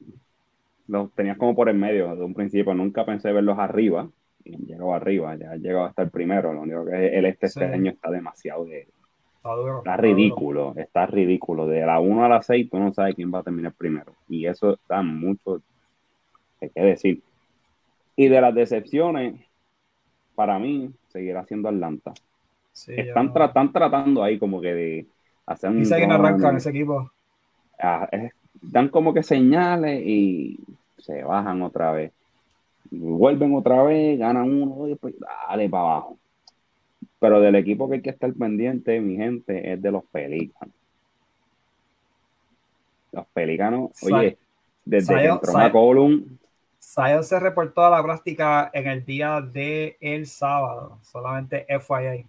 [0.89, 2.75] los tenías como por el medio desde un principio.
[2.75, 4.09] Nunca pensé verlos arriba.
[4.45, 6.53] Y llegó arriba, ya llegó hasta el primero.
[6.53, 8.87] Lo único que el este este año está demasiado de.
[9.79, 11.67] Está, ridículo, está ridículo.
[11.67, 14.13] De la 1 a la 6, tú no sabes quién va a terminar primero.
[14.29, 15.61] Y eso da mucho
[16.61, 17.23] hay que decir.
[18.17, 19.41] Y de las decepciones,
[20.35, 22.13] para mí, seguirá siendo Atlanta.
[22.89, 23.33] están,
[23.73, 25.07] tratando ahí como que de
[25.47, 25.83] hacer un.
[25.83, 27.11] Y que arrancan ese equipo
[28.63, 30.59] dan como que señales y
[30.99, 32.13] se bajan otra vez.
[32.91, 35.15] vuelven otra vez, ganan uno, y después
[35.49, 36.19] dale para abajo.
[37.19, 40.75] Pero del equipo que hay que estar pendiente, mi gente, es de los Pelícanos.
[43.13, 44.37] Los Pelícanos, oye,
[44.85, 46.25] desde que entró McCollum.
[46.87, 52.27] Zion se reportó a la práctica en el día de el sábado, solamente FYI.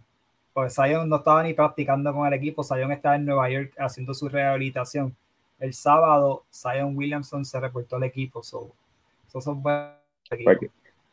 [0.51, 4.13] Porque Zion no estaba ni practicando con el equipo, Zion estaba en Nueva York haciendo
[4.13, 5.15] su rehabilitación
[5.59, 8.43] el sábado Zion Williamson se reportó al equipo.
[8.43, 8.71] So,
[9.27, 9.95] son buenos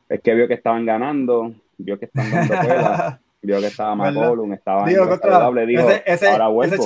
[0.09, 4.87] Es que vio que estaban ganando, vio que estaban dando vio que estaba McCollum, estaba
[4.87, 6.79] digo, saludable, dijo, ese, ahora Ese,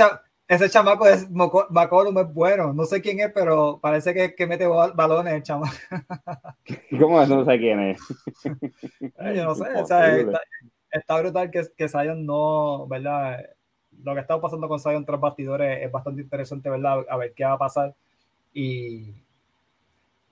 [0.70, 5.34] chamaco es McCollum es bueno, no sé quién es, pero parece que, que mete balones
[5.34, 5.74] el chamaco.
[7.00, 7.28] ¿Cómo es?
[7.28, 8.00] No sé quién es.
[9.36, 10.40] Yo no sé, o sea, está,
[10.90, 13.44] está, brutal que, que Zion no, ¿verdad?
[14.04, 17.04] lo que está pasando con Zion tras bastidores es bastante interesante, ¿verdad?
[17.08, 17.94] A ver qué va a pasar.
[18.52, 19.12] Y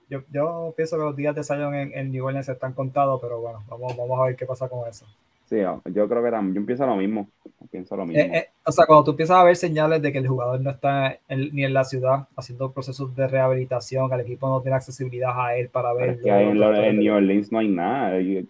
[0.08, 3.40] yo, yo pienso que los días de Zion en, en New Orleans están contados, pero
[3.40, 5.06] bueno, vamos, vamos a ver qué pasa con eso.
[5.48, 7.28] Sí, yo creo que también, yo empiezo lo mismo,
[7.70, 8.20] pienso lo mismo.
[8.20, 10.70] Eh, eh, o sea, cuando tú empiezas a ver señales de que el jugador no
[10.70, 15.30] está ni en la ciudad haciendo procesos de rehabilitación, que el equipo no tiene accesibilidad
[15.40, 16.18] a él para ver.
[16.24, 18.44] en, en, New Orleans no hay nada, ahí,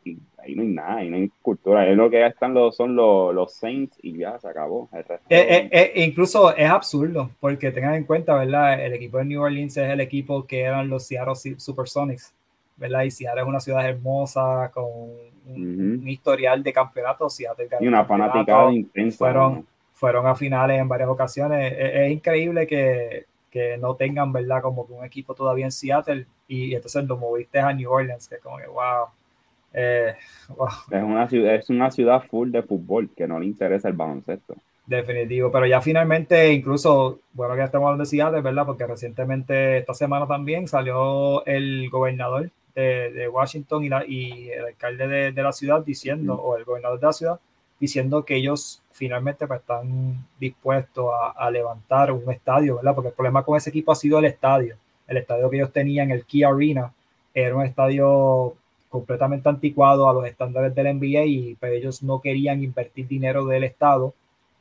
[0.55, 3.53] no hay nada, ahí no hay cultura, ahí lo que están los, son los, los
[3.53, 4.89] Saints y ya se acabó.
[5.29, 8.83] Eh, incluso es absurdo, porque tengan en cuenta, ¿verdad?
[8.83, 12.33] El equipo de New Orleans es el equipo que eran los Seattle Supersonics
[12.77, 13.03] ¿verdad?
[13.03, 14.85] Y Seattle es una ciudad hermosa, con
[15.47, 17.41] un, historial de campeonatos.
[17.41, 19.19] y una fanática intensa.
[19.19, 21.75] Fueron, fueron a finales en varias ocasiones.
[21.77, 24.63] Es, increíble que, que, no tengan, ¿verdad?
[24.63, 28.39] Como que un equipo todavía en Seattle y, entonces lo moviste a New Orleans, que
[28.39, 29.07] como que, wow.
[29.73, 30.15] Eh,
[30.91, 34.55] es, una ciudad, es una ciudad full de fútbol que no le interesa el baloncesto.
[34.87, 38.65] Definitivo, pero ya finalmente, incluso, bueno, que ya estamos hablando de Seattle, ¿verdad?
[38.65, 42.51] Porque recientemente, esta semana también, salió el gobernador
[42.83, 47.01] de, Washington y, la, y, el alcalde de, de la ciudad diciendo, o el gobernador
[47.01, 47.41] de la ciudad,
[47.79, 52.95] diciendo que ellos finalmente pues, están dispuestos a, levantar un estadio, ¿verdad?
[52.95, 54.77] Porque el problema con ese equipo ha sido el estadio.
[55.07, 56.93] El estadio que ellos tenían, el Key Arena,
[57.35, 58.55] era un estadio
[58.89, 63.65] completamente anticuado a los estándares del NBA y pues, ellos no querían invertir dinero del
[63.65, 64.15] Estado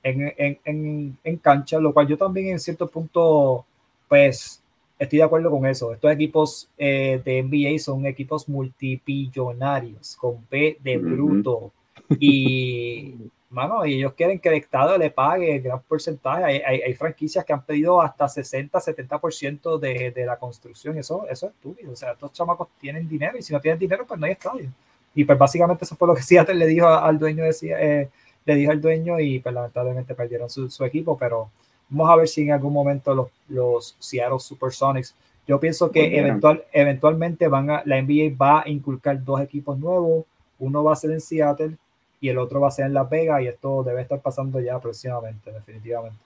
[0.04, 3.66] en, en, en, cancha, lo cual yo también en cierto punto,
[4.08, 4.62] pues
[4.98, 5.94] estoy de acuerdo con eso.
[5.94, 11.72] Estos equipos eh, de NBA son equipos multipillonarios, con B de bruto.
[12.20, 13.16] Y,
[13.50, 16.64] mano, ellos quieren que el Estado le pague gran porcentaje.
[16.66, 20.98] Hay, hay, franquicias que han pedido hasta 60, 70% de, de la construcción.
[20.98, 21.92] Eso, eso es estúpido.
[21.92, 24.70] O sea, estos chamacos tienen dinero y si no tienen dinero, pues no hay estadio.
[25.14, 28.10] Y pues básicamente eso fue lo que Seattle le dijo al dueño, decía, eh,
[28.46, 31.50] le dijo al dueño y pues lamentablemente perdieron su, su equipo, pero
[31.90, 35.16] Vamos a ver si en algún momento los, los Seattle Supersonics.
[35.48, 40.26] Yo pienso que eventual, eventualmente van a, la NBA va a inculcar dos equipos nuevos.
[40.58, 41.78] Uno va a ser en Seattle
[42.20, 44.80] y el otro va a ser en Las Vegas y esto debe estar pasando ya
[44.80, 46.18] próximamente, definitivamente.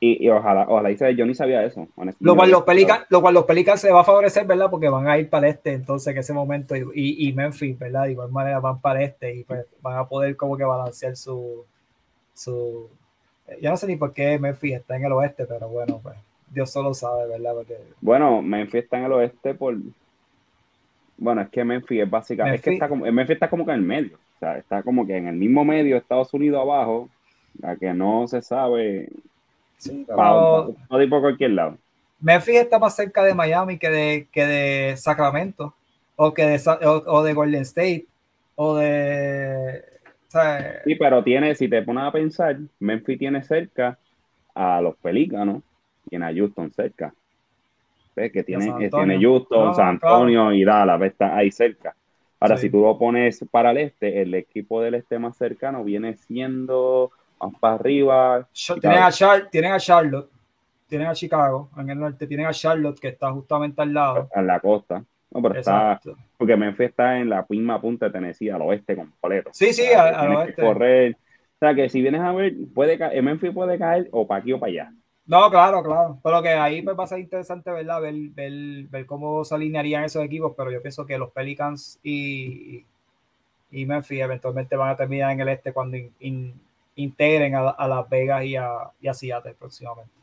[0.00, 1.88] Y, ojalá, ojalá dice, yo ni sabía eso.
[2.20, 4.70] Lo cual, los Pelicans, lo cual los Pelicans se va a favorecer, ¿verdad?
[4.70, 8.04] Porque van a ir para el este, entonces en ese momento, y, y Memphis, ¿verdad?
[8.04, 11.16] De igual manera van para el este y pues van a poder como que balancear
[11.16, 11.64] su,
[12.32, 12.88] su,
[13.60, 16.16] yo no sé ni por qué Memphis está en el oeste, pero bueno, pues
[16.50, 17.54] Dios solo sabe, ¿verdad?
[18.00, 19.76] Bueno, Memphis está en el oeste por...
[21.16, 22.56] Bueno, es que Memphis es básicamente...
[22.56, 23.04] Es que está como...
[23.04, 24.16] Memphis está como que en el medio.
[24.16, 27.08] O sea, está como que en el mismo medio, Estados Unidos abajo,
[27.62, 29.08] a que no se sabe...
[29.78, 30.74] Sí, pero...
[30.90, 31.78] no por cualquier lado.
[32.20, 35.74] Memphis está más cerca de Miami que de, que de Sacramento,
[36.16, 38.06] o que de, o de Golden State,
[38.56, 39.84] o de
[40.84, 43.98] sí, pero tiene, si te pones a pensar, Memphis tiene cerca
[44.54, 45.62] a los Pelícanos,
[46.08, 47.14] tiene a Houston cerca.
[48.14, 48.32] ¿Ves?
[48.32, 51.94] Que tiene, tiene Houston, San Antonio y Dallas, está ahí cerca.
[52.40, 56.14] Ahora, si tú lo pones para el este, el equipo del este más cercano viene
[56.14, 57.10] siendo
[57.40, 58.48] más para arriba.
[58.80, 60.30] Tienen a, Char tienen a Charlotte,
[60.88, 64.28] tienen a Chicago, en el norte, tienen a Charlotte que está justamente al lado.
[64.34, 65.02] En la costa.
[65.30, 66.00] No, pero está.
[66.36, 69.50] Porque Memphis está en la misma punta de Tennessee, al oeste completo.
[69.52, 70.62] Sí, sí, al, oeste.
[70.62, 71.12] correr.
[71.12, 74.52] O sea, que si vienes a ver, puede caer, Memphis puede caer o para aquí
[74.52, 74.92] o para allá.
[75.26, 76.18] No, claro, claro.
[76.22, 78.00] Pero que ahí me va a ser interesante, ¿verdad?
[78.00, 78.52] Ver, ver,
[78.88, 80.54] ver, cómo se alinearían esos equipos.
[80.56, 82.86] Pero yo pienso que los Pelicans y,
[83.70, 85.98] y Memphis eventualmente van a terminar en el este cuando
[86.94, 90.17] integren a, Las Vegas y a, y a Seattle próximamente.